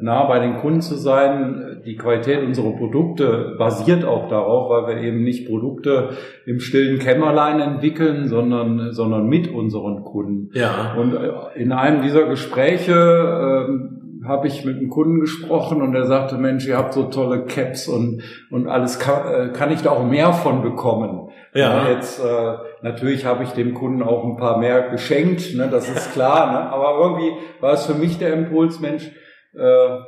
nah 0.00 0.24
bei 0.26 0.38
den 0.38 0.58
Kunden 0.58 0.80
zu 0.80 0.94
sein. 0.94 1.82
Die 1.84 1.96
Qualität 1.96 2.44
unserer 2.46 2.70
Produkte 2.70 3.56
basiert 3.58 4.04
auch 4.04 4.28
darauf, 4.28 4.70
weil 4.70 4.94
wir 4.94 5.02
eben 5.02 5.24
nicht 5.24 5.48
Produkte 5.48 6.10
im 6.46 6.60
stillen 6.60 7.00
Kämmerlein 7.00 7.58
entwickeln, 7.58 8.28
sondern, 8.28 8.92
sondern 8.92 9.26
mit 9.26 9.52
unseren 9.52 10.04
Kunden. 10.04 10.50
Ja. 10.54 10.94
Und 10.96 11.16
in 11.56 11.72
einem 11.72 12.02
dieser 12.02 12.28
Gespräche 12.28 12.94
ähm, 12.94 14.01
habe 14.26 14.46
ich 14.46 14.64
mit 14.64 14.76
einem 14.76 14.88
Kunden 14.88 15.20
gesprochen 15.20 15.82
und 15.82 15.94
er 15.94 16.06
sagte, 16.06 16.36
Mensch, 16.36 16.66
ihr 16.66 16.76
habt 16.76 16.92
so 16.94 17.04
tolle 17.04 17.44
Caps 17.44 17.88
und, 17.88 18.22
und 18.50 18.68
alles, 18.68 18.98
kann, 18.98 19.32
äh, 19.32 19.48
kann 19.52 19.72
ich 19.72 19.82
da 19.82 19.90
auch 19.90 20.04
mehr 20.04 20.32
von 20.32 20.62
bekommen? 20.62 21.30
Ja. 21.54 21.88
jetzt, 21.88 22.18
äh, 22.24 22.54
natürlich 22.80 23.26
habe 23.26 23.44
ich 23.44 23.50
dem 23.50 23.74
Kunden 23.74 24.02
auch 24.02 24.24
ein 24.24 24.36
paar 24.36 24.58
mehr 24.58 24.88
geschenkt, 24.88 25.54
ne, 25.54 25.68
das 25.70 25.88
ist 25.88 26.12
klar, 26.12 26.50
ne, 26.50 26.70
aber 26.70 26.98
irgendwie 26.98 27.32
war 27.60 27.74
es 27.74 27.84
für 27.84 27.94
mich 27.94 28.18
der 28.18 28.32
Impuls, 28.32 28.80
Mensch, 28.80 29.10
äh, 29.54 29.98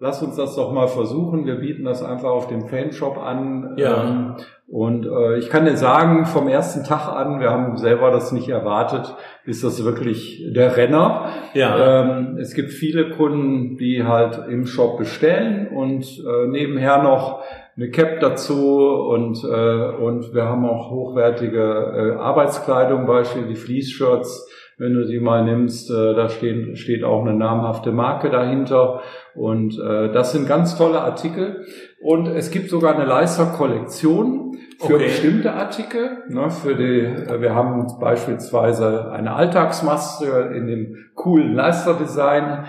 lass 0.00 0.22
uns 0.22 0.36
das 0.36 0.56
doch 0.56 0.72
mal 0.72 0.88
versuchen. 0.88 1.46
Wir 1.46 1.56
bieten 1.56 1.84
das 1.84 2.02
einfach 2.02 2.30
auf 2.30 2.48
dem 2.48 2.66
Fanshop 2.66 3.18
an. 3.18 3.74
Ja. 3.76 4.04
Ähm, 4.04 4.36
und 4.70 5.04
äh, 5.04 5.36
ich 5.38 5.50
kann 5.50 5.64
dir 5.64 5.76
sagen, 5.76 6.26
vom 6.26 6.46
ersten 6.46 6.84
Tag 6.84 7.08
an, 7.08 7.40
wir 7.40 7.50
haben 7.50 7.76
selber 7.76 8.12
das 8.12 8.30
nicht 8.30 8.48
erwartet, 8.48 9.16
ist 9.44 9.64
das 9.64 9.84
wirklich 9.84 10.44
der 10.54 10.76
Renner. 10.76 11.26
Ja. 11.54 12.02
Ähm, 12.02 12.38
es 12.38 12.54
gibt 12.54 12.70
viele 12.70 13.10
Kunden, 13.10 13.76
die 13.78 14.04
halt 14.04 14.40
im 14.48 14.66
Shop 14.66 14.96
bestellen 14.96 15.66
und 15.74 16.04
äh, 16.04 16.46
nebenher 16.46 17.02
noch 17.02 17.42
eine 17.76 17.90
Cap 17.90 18.20
dazu 18.20 18.78
und, 18.86 19.42
äh, 19.42 19.46
und 19.46 20.34
wir 20.34 20.44
haben 20.44 20.64
auch 20.64 20.90
hochwertige 20.92 22.14
äh, 22.16 22.20
Arbeitskleidung, 22.20 23.06
Beispiel 23.06 23.48
die 23.48 23.56
Fleece-Shirts 23.56 24.48
wenn 24.80 24.94
du 24.94 25.06
sie 25.06 25.20
mal 25.20 25.44
nimmst, 25.44 25.90
äh, 25.90 26.14
da 26.14 26.30
steht, 26.30 26.78
steht 26.78 27.04
auch 27.04 27.20
eine 27.20 27.34
namhafte 27.34 27.92
Marke 27.92 28.30
dahinter. 28.30 29.02
Und 29.34 29.78
äh, 29.78 30.10
das 30.10 30.32
sind 30.32 30.48
ganz 30.48 30.74
tolle 30.78 31.02
Artikel. 31.02 31.66
Und 32.00 32.26
es 32.26 32.50
gibt 32.50 32.70
sogar 32.70 32.94
eine 32.94 33.04
Leister-Kollektion 33.04 34.39
für 34.80 34.94
okay. 34.94 35.04
bestimmte 35.04 35.52
Artikel. 35.52 36.24
Ne, 36.28 36.50
für 36.50 36.74
die, 36.74 37.00
äh, 37.00 37.40
wir 37.40 37.54
haben 37.54 37.86
beispielsweise 38.00 39.10
eine 39.12 39.34
Alltagsmaske 39.34 40.52
in 40.54 40.66
dem 40.66 40.96
coolen 41.14 41.54
Leister-Design. 41.54 42.64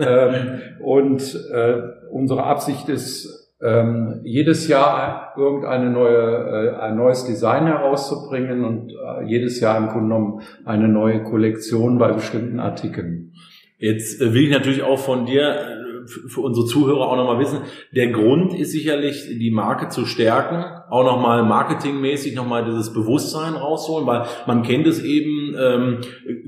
ähm, 0.00 0.60
und 0.80 1.22
äh, 1.52 1.82
unsere 2.10 2.44
Absicht 2.44 2.88
ist, 2.88 3.44
ähm, 3.62 4.20
jedes 4.24 4.68
Jahr 4.68 5.32
irgendeine 5.36 5.88
neue, 5.90 6.74
äh, 6.76 6.80
ein 6.80 6.96
neues 6.96 7.24
Design 7.24 7.66
herauszubringen 7.66 8.64
und 8.64 8.92
äh, 8.92 9.24
jedes 9.24 9.60
Jahr 9.60 9.78
im 9.78 9.88
Grunde 9.88 10.14
genommen 10.14 10.42
eine 10.64 10.88
neue 10.88 11.22
Kollektion 11.22 11.98
bei 11.98 12.12
bestimmten 12.12 12.60
Artikeln. 12.60 13.32
Jetzt 13.78 14.20
äh, 14.20 14.34
will 14.34 14.44
ich 14.44 14.50
natürlich 14.50 14.82
auch 14.82 14.98
von 14.98 15.24
dir 15.24 15.83
für 16.06 16.40
unsere 16.40 16.66
Zuhörer 16.66 17.08
auch 17.08 17.16
nochmal 17.16 17.38
wissen, 17.38 17.60
der 17.94 18.08
Grund 18.08 18.54
ist 18.54 18.72
sicherlich, 18.72 19.26
die 19.28 19.50
Marke 19.50 19.88
zu 19.88 20.06
stärken, 20.06 20.64
auch 20.90 21.04
nochmal 21.04 21.42
marketingmäßig 21.42 22.34
nochmal 22.34 22.64
dieses 22.64 22.92
Bewusstsein 22.92 23.54
rausholen, 23.54 24.06
weil 24.06 24.26
man 24.46 24.62
kennt 24.62 24.86
es 24.86 25.02
eben, 25.02 25.56
ähm, 25.58 25.98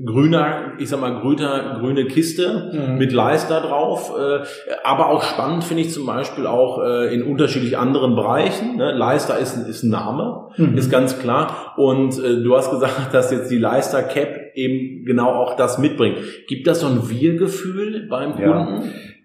grüner, 0.05 0.73
ich 0.79 0.89
sag 0.89 1.01
mal, 1.01 1.19
grüner, 1.21 1.77
grüne 1.79 2.05
Kiste 2.05 2.71
mhm. 2.73 2.97
mit 2.97 3.11
Leister 3.11 3.61
drauf, 3.61 4.13
äh, 4.17 4.39
aber 4.83 5.09
auch 5.09 5.23
spannend 5.23 5.63
finde 5.63 5.83
ich 5.83 5.91
zum 5.91 6.05
Beispiel 6.05 6.47
auch 6.47 6.83
äh, 6.83 7.13
in 7.13 7.23
unterschiedlich 7.23 7.77
anderen 7.77 8.15
Bereichen. 8.15 8.77
Ne? 8.77 8.91
Leister 8.91 9.37
ist, 9.37 9.55
ist 9.67 9.83
ein 9.83 9.89
Name, 9.89 10.49
mhm. 10.57 10.77
ist 10.77 10.89
ganz 10.91 11.19
klar. 11.19 11.73
Und 11.77 12.17
äh, 12.19 12.41
du 12.41 12.55
hast 12.55 12.71
gesagt, 12.71 12.93
dass 13.13 13.31
jetzt 13.31 13.51
die 13.51 13.57
Leister 13.57 14.03
Cap 14.03 14.29
eben 14.55 15.05
genau 15.05 15.29
auch 15.29 15.55
das 15.55 15.77
mitbringt. 15.77 16.17
Gibt 16.47 16.67
das 16.67 16.81
so 16.81 16.87
ein 16.87 17.09
Wir-Gefühl 17.09 18.07
beim 18.09 18.33
Kunden? 18.33 18.41
Ja. 18.41 18.81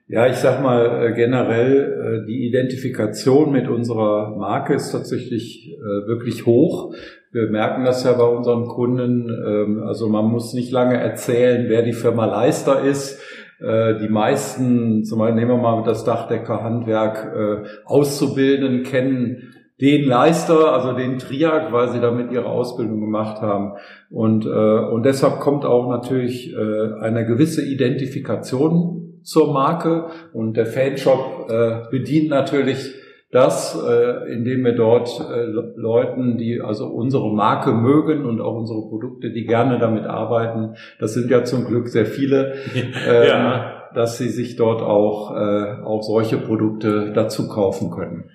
Ja, 0.08 0.26
ich 0.26 0.36
sag 0.36 0.62
mal 0.62 1.06
äh, 1.06 1.12
generell, 1.14 2.22
äh, 2.24 2.26
die 2.26 2.46
Identifikation 2.46 3.52
mit 3.52 3.68
unserer 3.68 4.36
Marke 4.36 4.74
ist 4.74 4.90
tatsächlich 4.90 5.72
äh, 5.78 6.06
wirklich 6.08 6.44
hoch. 6.44 6.92
Wir 7.30 7.48
merken 7.48 7.84
das 7.84 8.02
ja 8.04 8.12
bei 8.12 8.24
unseren 8.24 8.66
Kunden. 8.66 9.30
Ähm, 9.30 9.82
also 9.84 10.08
man 10.08 10.24
muss 10.24 10.54
nicht 10.54 10.72
lange 10.72 10.96
erzählen, 10.98 11.66
wer 11.68 11.82
die 11.82 11.92
Firma 11.92 12.26
Leister 12.26 12.82
ist. 12.82 13.20
Die 13.64 14.08
meisten, 14.08 15.04
zum 15.04 15.20
Beispiel 15.20 15.36
nehmen 15.36 15.52
wir 15.52 15.62
mal 15.62 15.84
das 15.84 16.02
Dachdeckerhandwerk, 16.02 17.70
Auszubildenden 17.84 18.82
kennen 18.82 19.54
den 19.80 20.04
Leister, 20.04 20.72
also 20.72 20.94
den 20.94 21.20
Triag, 21.20 21.72
weil 21.72 21.90
sie 21.90 22.00
damit 22.00 22.32
ihre 22.32 22.46
Ausbildung 22.46 23.00
gemacht 23.00 23.40
haben. 23.40 23.74
Und, 24.10 24.46
und 24.46 25.06
deshalb 25.06 25.38
kommt 25.38 25.64
auch 25.64 25.88
natürlich 25.90 26.52
eine 26.56 27.24
gewisse 27.24 27.64
Identifikation 27.64 29.01
zur 29.22 29.52
Marke 29.52 30.06
und 30.32 30.56
der 30.56 30.66
Fanshop 30.66 31.48
äh, 31.50 31.90
bedient 31.90 32.30
natürlich 32.30 32.94
das, 33.32 33.74
äh, 33.82 34.30
indem 34.30 34.62
wir 34.62 34.72
dort 34.72 35.08
äh, 35.20 35.44
Leuten, 35.74 36.36
die 36.36 36.60
also 36.60 36.86
unsere 36.88 37.32
Marke 37.32 37.72
mögen 37.72 38.26
und 38.26 38.42
auch 38.42 38.54
unsere 38.54 38.82
Produkte, 38.88 39.30
die 39.30 39.46
gerne 39.46 39.78
damit 39.78 40.04
arbeiten, 40.04 40.74
das 41.00 41.14
sind 41.14 41.30
ja 41.30 41.42
zum 41.42 41.64
Glück 41.64 41.88
sehr 41.88 42.04
viele, 42.04 42.54
äh, 43.08 43.28
ja. 43.28 43.88
dass 43.94 44.18
sie 44.18 44.28
sich 44.28 44.56
dort 44.56 44.82
auch, 44.82 45.34
äh, 45.34 45.82
auch 45.82 46.02
solche 46.02 46.36
Produkte 46.36 47.12
dazu 47.14 47.48
kaufen 47.48 47.90
können. 47.90 48.30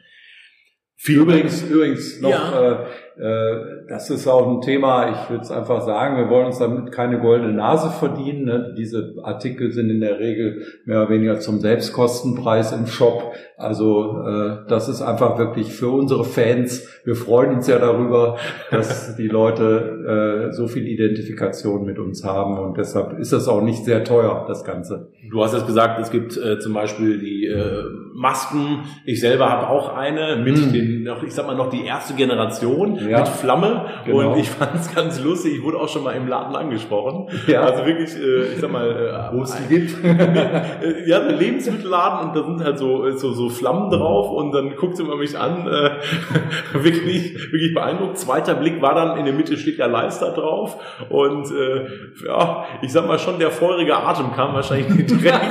Viel 0.95 1.19
übrigens, 1.19 1.61
übrigens 1.61 2.19
noch, 2.19 2.31
ja. 2.31 2.59
äh, 2.59 2.73
äh, 2.73 2.85
das 3.87 4.09
ist 4.09 4.27
auch 4.27 4.47
ein 4.47 4.61
Thema, 4.61 5.09
ich 5.09 5.29
würde 5.29 5.43
es 5.43 5.51
einfach 5.51 5.81
sagen, 5.81 6.17
wir 6.17 6.29
wollen 6.29 6.47
uns 6.47 6.59
damit 6.59 6.91
keine 6.91 7.19
goldene 7.19 7.53
Nase 7.53 7.89
verdienen. 7.89 8.45
Ne? 8.45 8.75
Diese 8.77 9.15
Artikel 9.23 9.71
sind 9.71 9.89
in 9.89 10.01
der 10.01 10.19
Regel 10.19 10.63
mehr 10.85 11.01
oder 11.01 11.09
weniger 11.09 11.39
zum 11.39 11.59
Selbstkostenpreis 11.59 12.73
im 12.73 12.87
Shop. 12.87 13.33
Also 13.57 14.21
äh, 14.21 14.57
das 14.67 14.87
ist 14.87 15.01
einfach 15.01 15.39
wirklich 15.39 15.73
für 15.73 15.89
unsere 15.89 16.25
Fans. 16.25 16.87
Wir 17.05 17.15
freuen 17.15 17.55
uns 17.55 17.67
ja 17.67 17.79
darüber, 17.79 18.37
dass 18.71 19.15
die 19.15 19.27
Leute 19.27 20.49
äh, 20.49 20.53
so 20.53 20.67
viel 20.67 20.87
Identifikation 20.87 21.85
mit 21.85 21.97
uns 21.97 22.23
haben 22.23 22.59
und 22.59 22.77
deshalb 22.77 23.17
ist 23.17 23.33
das 23.33 23.47
auch 23.47 23.61
nicht 23.61 23.83
sehr 23.83 24.03
teuer, 24.03 24.45
das 24.47 24.63
Ganze. 24.63 25.09
Du 25.31 25.43
hast 25.43 25.53
jetzt 25.53 25.65
gesagt, 25.65 25.99
es 25.99 26.11
gibt 26.11 26.37
äh, 26.37 26.59
zum 26.59 26.73
Beispiel 26.73 27.17
die 27.19 27.45
äh, 27.45 27.83
Masken. 28.13 28.83
Ich 29.05 29.21
selber 29.21 29.49
habe 29.49 29.69
auch 29.69 29.95
eine 29.95 30.37
mit 30.43 30.57
mhm. 30.57 30.73
den, 30.73 31.09
ich 31.25 31.33
sag 31.33 31.47
mal 31.47 31.55
noch 31.55 31.69
die 31.69 31.85
erste 31.85 32.13
Generation. 32.13 33.06
Ja. 33.09 33.19
mit 33.19 33.27
Flamme 33.27 33.85
genau. 34.05 34.33
und 34.33 34.39
ich 34.39 34.49
fand 34.49 34.75
es 34.75 34.93
ganz 34.93 35.21
lustig. 35.21 35.55
Ich 35.55 35.63
wurde 35.63 35.77
auch 35.77 35.89
schon 35.89 36.03
mal 36.03 36.11
im 36.11 36.27
Laden 36.27 36.55
angesprochen. 36.55 37.29
Ja. 37.47 37.61
Also 37.61 37.85
wirklich, 37.85 38.15
äh, 38.15 38.53
ich 38.53 38.59
sag 38.59 38.71
mal, 38.71 39.31
äh, 39.31 39.35
wo 39.35 39.43
es 39.43 39.55
die 39.55 39.75
gibt. 39.75 40.03
ja, 41.07 41.21
ein 41.21 41.37
Lebensmittelladen 41.37 42.29
und 42.29 42.35
da 42.35 42.43
sind 42.43 42.63
halt 42.63 42.77
so, 42.77 43.09
so, 43.11 43.31
so 43.31 43.49
Flammen 43.49 43.89
drauf 43.89 44.31
und 44.31 44.51
dann 44.51 44.75
guckt 44.75 44.97
sie 44.97 45.03
mal 45.03 45.17
mich 45.17 45.37
an, 45.37 45.67
äh, 45.67 45.91
wirklich, 46.73 47.35
wirklich 47.51 47.73
beeindruckt. 47.73 48.17
Zweiter 48.17 48.55
Blick 48.55 48.81
war 48.81 48.95
dann, 48.95 49.17
in 49.17 49.25
der 49.25 49.33
Mitte 49.33 49.57
steht 49.57 49.77
ja 49.77 49.87
Leister 49.87 50.31
drauf 50.31 50.77
und 51.09 51.51
äh, 51.51 51.85
ja, 52.25 52.65
ich 52.81 52.91
sag 52.91 53.07
mal 53.07 53.19
schon, 53.19 53.39
der 53.39 53.51
feurige 53.51 53.95
Atem 53.95 54.33
kam 54.33 54.53
wahrscheinlich 54.53 54.87
direkt, 55.07 55.49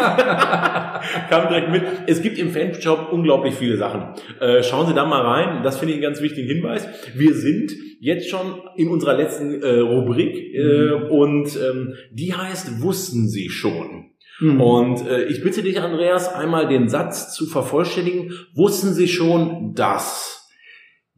kam 1.30 1.48
direkt 1.48 1.70
mit. 1.70 1.82
Es 2.06 2.22
gibt 2.22 2.38
im 2.38 2.50
Fanshop 2.50 3.12
unglaublich 3.12 3.54
viele 3.54 3.76
Sachen. 3.76 4.14
Äh, 4.40 4.62
schauen 4.62 4.86
Sie 4.86 4.94
da 4.94 5.04
mal 5.04 5.22
rein, 5.22 5.62
das 5.62 5.78
finde 5.78 5.94
ich 5.94 5.96
einen 5.96 6.02
ganz 6.02 6.22
wichtigen 6.22 6.48
Hinweis. 6.48 6.88
Wir 7.14 7.34
sind 7.46 7.72
jetzt 8.00 8.28
schon 8.28 8.60
in 8.76 8.88
unserer 8.88 9.16
letzten 9.16 9.62
äh, 9.62 9.78
Rubrik 9.78 10.36
äh, 10.36 10.60
mhm. 10.60 11.10
und 11.10 11.56
ähm, 11.56 11.94
die 12.12 12.34
heißt 12.34 12.82
Wussten 12.82 13.28
Sie 13.28 13.48
schon? 13.48 14.10
Mhm. 14.40 14.60
Und 14.60 15.06
äh, 15.06 15.24
ich 15.24 15.42
bitte 15.42 15.62
dich, 15.62 15.80
Andreas, 15.80 16.32
einmal 16.32 16.68
den 16.68 16.88
Satz 16.88 17.32
zu 17.34 17.46
vervollständigen. 17.46 18.32
Wussten 18.54 18.92
Sie 18.92 19.08
schon, 19.08 19.74
dass? 19.74 20.36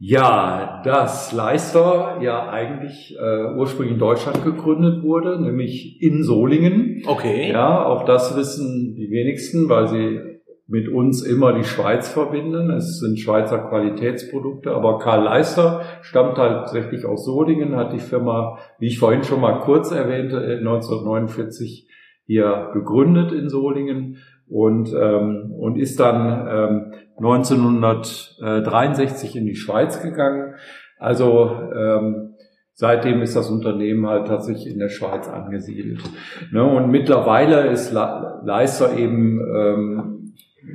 Ja, 0.01 0.81
dass 0.85 1.33
Leister 1.33 2.19
ja 2.21 2.47
eigentlich 2.47 3.17
äh, 3.19 3.53
ursprünglich 3.57 3.95
in 3.95 3.99
Deutschland 3.99 4.45
gegründet 4.45 5.03
wurde, 5.03 5.41
nämlich 5.41 6.01
in 6.01 6.23
Solingen. 6.23 7.03
Okay. 7.05 7.51
Ja, 7.51 7.85
auch 7.85 8.05
das 8.05 8.37
wissen 8.37 8.95
die 8.95 9.11
wenigsten, 9.11 9.67
weil 9.67 9.89
sie 9.89 10.28
mit 10.69 10.87
uns 10.87 11.21
immer 11.23 11.51
die 11.53 11.63
Schweiz 11.63 12.09
verbinden. 12.09 12.69
Es 12.69 12.99
sind 12.99 13.19
Schweizer 13.19 13.57
Qualitätsprodukte, 13.57 14.69
aber 14.71 14.99
Karl 14.99 15.23
Leister 15.23 15.81
stammt 16.03 16.37
tatsächlich 16.37 17.05
aus 17.05 17.25
Solingen, 17.25 17.75
hat 17.75 17.91
die 17.91 17.99
Firma, 17.99 18.59
wie 18.77 18.85
ich 18.85 18.99
vorhin 18.99 19.23
schon 19.23 19.41
mal 19.41 19.61
kurz 19.61 19.89
erwähnte, 19.91 20.37
1949 20.37 21.87
hier 22.25 22.69
gegründet 22.73 23.31
in 23.31 23.49
Solingen 23.49 24.17
und, 24.47 24.93
ähm, 24.93 25.55
und 25.57 25.79
ist 25.79 25.99
dann 25.99 26.47
ähm, 26.47 26.93
1963 27.17 29.35
in 29.35 29.47
die 29.47 29.55
Schweiz 29.55 30.03
gegangen. 30.03 30.53
Also 30.99 31.51
ähm, 31.75 32.35
seitdem 32.73 33.23
ist 33.23 33.35
das 33.35 33.49
Unternehmen 33.49 34.05
halt 34.05 34.27
tatsächlich 34.27 34.71
in 34.71 34.77
der 34.77 34.89
Schweiz 34.89 35.27
angesiedelt. 35.27 36.03
Ne, 36.51 36.63
und 36.63 36.91
mittlerweile 36.91 37.71
ist 37.71 37.91
Leister 37.91 38.95
eben 38.95 39.39
ähm, 39.55 40.18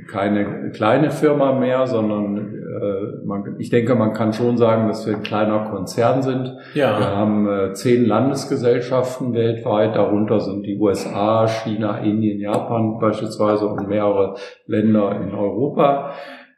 keine 0.07 0.71
kleine 0.71 1.11
Firma 1.11 1.53
mehr, 1.53 1.87
sondern 1.87 2.37
äh, 2.37 3.25
man, 3.25 3.55
ich 3.59 3.69
denke, 3.69 3.95
man 3.95 4.13
kann 4.13 4.33
schon 4.33 4.57
sagen, 4.57 4.87
dass 4.87 5.05
wir 5.05 5.15
ein 5.15 5.23
kleiner 5.23 5.69
Konzern 5.69 6.21
sind. 6.21 6.57
Ja. 6.73 6.99
Wir 6.99 7.15
haben 7.15 7.47
äh, 7.47 7.73
zehn 7.73 8.05
Landesgesellschaften 8.05 9.33
weltweit, 9.33 9.95
darunter 9.95 10.39
sind 10.39 10.65
die 10.65 10.77
USA, 10.77 11.47
China, 11.47 11.99
Indien, 11.99 12.39
Japan 12.39 12.99
beispielsweise 12.99 13.67
und 13.67 13.87
mehrere 13.87 14.35
Länder 14.65 15.19
in 15.21 15.33
Europa. 15.33 16.11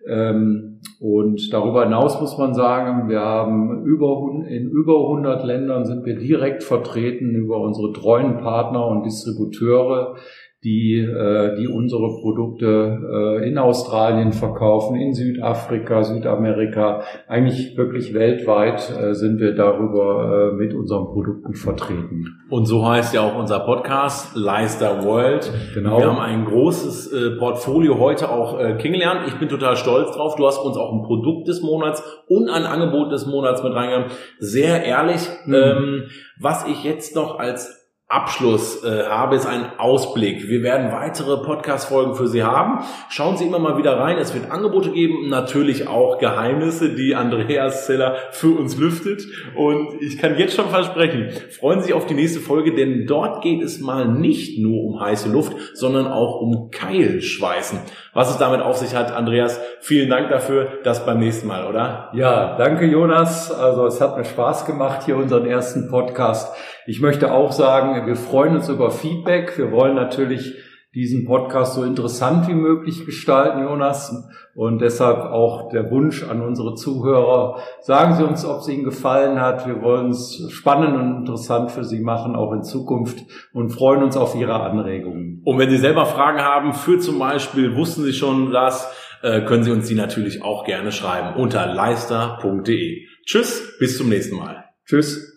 Ähm, 0.07 0.79
und 0.99 1.53
darüber 1.53 1.83
hinaus 1.83 2.19
muss 2.19 2.37
man 2.37 2.53
sagen, 2.53 3.09
wir 3.09 3.19
haben 3.19 3.83
über, 3.83 4.21
in 4.47 4.69
über 4.69 5.01
100 5.01 5.43
Ländern 5.43 5.85
sind 5.85 6.05
wir 6.05 6.17
direkt 6.17 6.63
vertreten 6.63 7.35
über 7.35 7.59
unsere 7.59 7.91
treuen 7.93 8.37
Partner 8.37 8.87
und 8.87 9.03
Distributeure 9.03 10.15
die, 10.63 10.97
äh, 10.97 11.55
die 11.55 11.67
unsere 11.67 12.19
Produkte 12.19 13.39
äh, 13.39 13.47
in 13.47 13.59
Australien 13.59 14.31
verkaufen, 14.31 14.95
in 14.95 15.13
Südafrika, 15.13 16.03
Südamerika. 16.03 17.03
Eigentlich 17.27 17.77
wirklich 17.77 18.15
weltweit 18.15 18.89
äh, 18.89 19.13
sind 19.13 19.39
wir 19.39 19.53
darüber 19.53 20.51
äh, 20.51 20.55
mit 20.55 20.73
unseren 20.73 21.05
Produkten 21.05 21.53
vertreten. 21.53 22.25
Und 22.49 22.65
so 22.65 22.87
heißt 22.87 23.13
ja 23.13 23.21
auch 23.21 23.37
unser 23.37 23.59
Podcast, 23.59 24.35
Leister 24.35 25.03
World. 25.05 25.51
Genau. 25.75 25.99
Wir 25.99 26.07
haben 26.07 26.19
ein 26.19 26.45
großes 26.45 27.13
äh, 27.13 27.37
Portfolio 27.37 27.99
heute 27.99 28.31
auch 28.31 28.59
äh, 28.59 28.77
kennengelernt. 28.77 29.27
Ich 29.27 29.35
bin 29.35 29.49
total 29.49 29.75
stolz 29.75 30.15
drauf. 30.15 30.35
Du 30.37 30.47
hast 30.47 30.57
uns 30.57 30.75
auch 30.75 30.91
ein 30.91 31.03
Produkt 31.03 31.47
des 31.47 31.61
Monats 31.61 32.01
und 32.27 32.49
ein 32.49 32.63
Angebot 32.63 33.11
des 33.11 33.27
Monats 33.27 33.61
mit 33.61 33.73
reingegangen. 33.73 34.09
Sehr 34.39 34.83
ehrlich. 34.83 35.21
Mhm. 35.45 35.53
Ähm, 35.53 36.03
was 36.39 36.67
ich 36.67 36.83
jetzt 36.83 37.15
noch 37.15 37.37
als 37.37 37.76
Abschluss 38.09 38.85
äh, 38.85 39.03
habe, 39.03 39.35
ist 39.35 39.45
ein 39.45 39.65
Ausblick. 39.79 40.47
Wir 40.47 40.63
werden 40.63 40.93
weitere 40.93 41.43
Podcast-Folgen 41.43 42.15
für 42.15 42.29
Sie 42.29 42.41
haben. 42.41 42.85
Schauen 43.09 43.35
Sie 43.35 43.45
immer 43.45 43.59
mal 43.59 43.77
wieder 43.77 43.99
rein. 43.99 44.17
Es 44.17 44.33
wird 44.33 44.49
Angebote 44.49 44.91
geben, 44.91 45.27
natürlich 45.27 45.89
auch 45.89 46.17
Geheimnisse, 46.17 46.95
die 46.95 47.15
Andreas 47.15 47.85
Zeller 47.85 48.15
für 48.31 48.57
uns 48.57 48.77
lüftet. 48.77 49.23
Und 49.57 50.01
ich 50.01 50.17
kann 50.19 50.37
jetzt 50.37 50.55
schon 50.55 50.69
versprechen, 50.69 51.31
freuen 51.59 51.81
Sie 51.81 51.87
sich 51.87 51.93
auf 51.93 52.05
die 52.05 52.13
nächste 52.13 52.39
Folge, 52.39 52.73
denn 52.73 53.07
dort 53.07 53.43
geht 53.43 53.61
es 53.61 53.81
mal 53.81 54.07
nicht 54.07 54.57
nur 54.57 54.85
um 54.85 55.01
heiße 55.01 55.29
Luft, 55.29 55.57
sondern 55.73 56.07
auch 56.07 56.39
um 56.39 56.71
Keilschweißen. 56.71 57.79
Was 58.13 58.29
es 58.29 58.37
damit 58.37 58.61
auf 58.61 58.77
sich 58.77 58.95
hat, 58.95 59.11
Andreas, 59.11 59.59
vielen 59.81 60.09
Dank 60.09 60.29
dafür. 60.29 60.79
Das 60.85 61.05
beim 61.05 61.19
nächsten 61.19 61.47
Mal, 61.47 61.67
oder? 61.67 62.09
Ja, 62.13 62.55
danke 62.55 62.85
Jonas. 62.85 63.51
Also 63.51 63.85
es 63.85 63.99
hat 63.99 64.15
mir 64.15 64.23
Spaß 64.23 64.65
gemacht, 64.65 65.01
hier 65.03 65.17
unseren 65.17 65.45
ersten 65.45 65.89
Podcast. 65.89 66.55
Ich 66.87 67.01
möchte 67.01 67.33
auch 67.33 67.51
sagen, 67.51 68.07
wir 68.07 68.15
freuen 68.15 68.55
uns 68.55 68.69
über 68.69 68.91
Feedback. 68.91 69.57
Wir 69.57 69.73
wollen 69.73 69.95
natürlich 69.95 70.55
diesen 70.95 71.25
Podcast 71.25 71.73
so 71.75 71.83
interessant 71.83 72.47
wie 72.47 72.53
möglich 72.53 73.05
gestalten, 73.05 73.61
Jonas. 73.61 74.15
Und 74.55 74.79
deshalb 74.79 75.17
auch 75.17 75.69
der 75.69 75.91
Wunsch 75.91 76.23
an 76.23 76.41
unsere 76.41 76.75
Zuhörer. 76.75 77.59
Sagen 77.81 78.15
Sie 78.15 78.23
uns, 78.23 78.45
ob 78.45 78.61
es 78.61 78.69
Ihnen 78.69 78.85
gefallen 78.85 79.41
hat. 79.41 79.67
Wir 79.67 79.81
wollen 79.81 80.11
es 80.11 80.47
spannend 80.49 80.95
und 80.95 81.17
interessant 81.17 81.71
für 81.71 81.83
Sie 81.83 81.99
machen, 81.99 82.37
auch 82.37 82.53
in 82.53 82.63
Zukunft 82.63 83.19
und 83.51 83.69
freuen 83.69 84.01
uns 84.01 84.15
auf 84.15 84.33
Ihre 84.33 84.61
Anregungen. 84.61 85.41
Und 85.43 85.59
wenn 85.59 85.69
Sie 85.69 85.77
selber 85.77 86.05
Fragen 86.05 86.39
haben 86.39 86.71
für 86.71 86.99
zum 86.99 87.19
Beispiel, 87.19 87.75
wussten 87.75 88.03
Sie 88.03 88.13
schon 88.13 88.53
das, 88.53 88.89
äh, 89.23 89.41
können 89.41 89.63
Sie 89.63 89.71
uns 89.71 89.89
die 89.89 89.95
natürlich 89.95 90.41
auch 90.41 90.63
gerne 90.63 90.93
schreiben 90.93 91.35
unter 91.35 91.65
leister.de. 91.67 93.05
Tschüss, 93.25 93.75
bis 93.77 93.97
zum 93.97 94.07
nächsten 94.07 94.37
Mal. 94.37 94.63
Tschüss. 94.85 95.36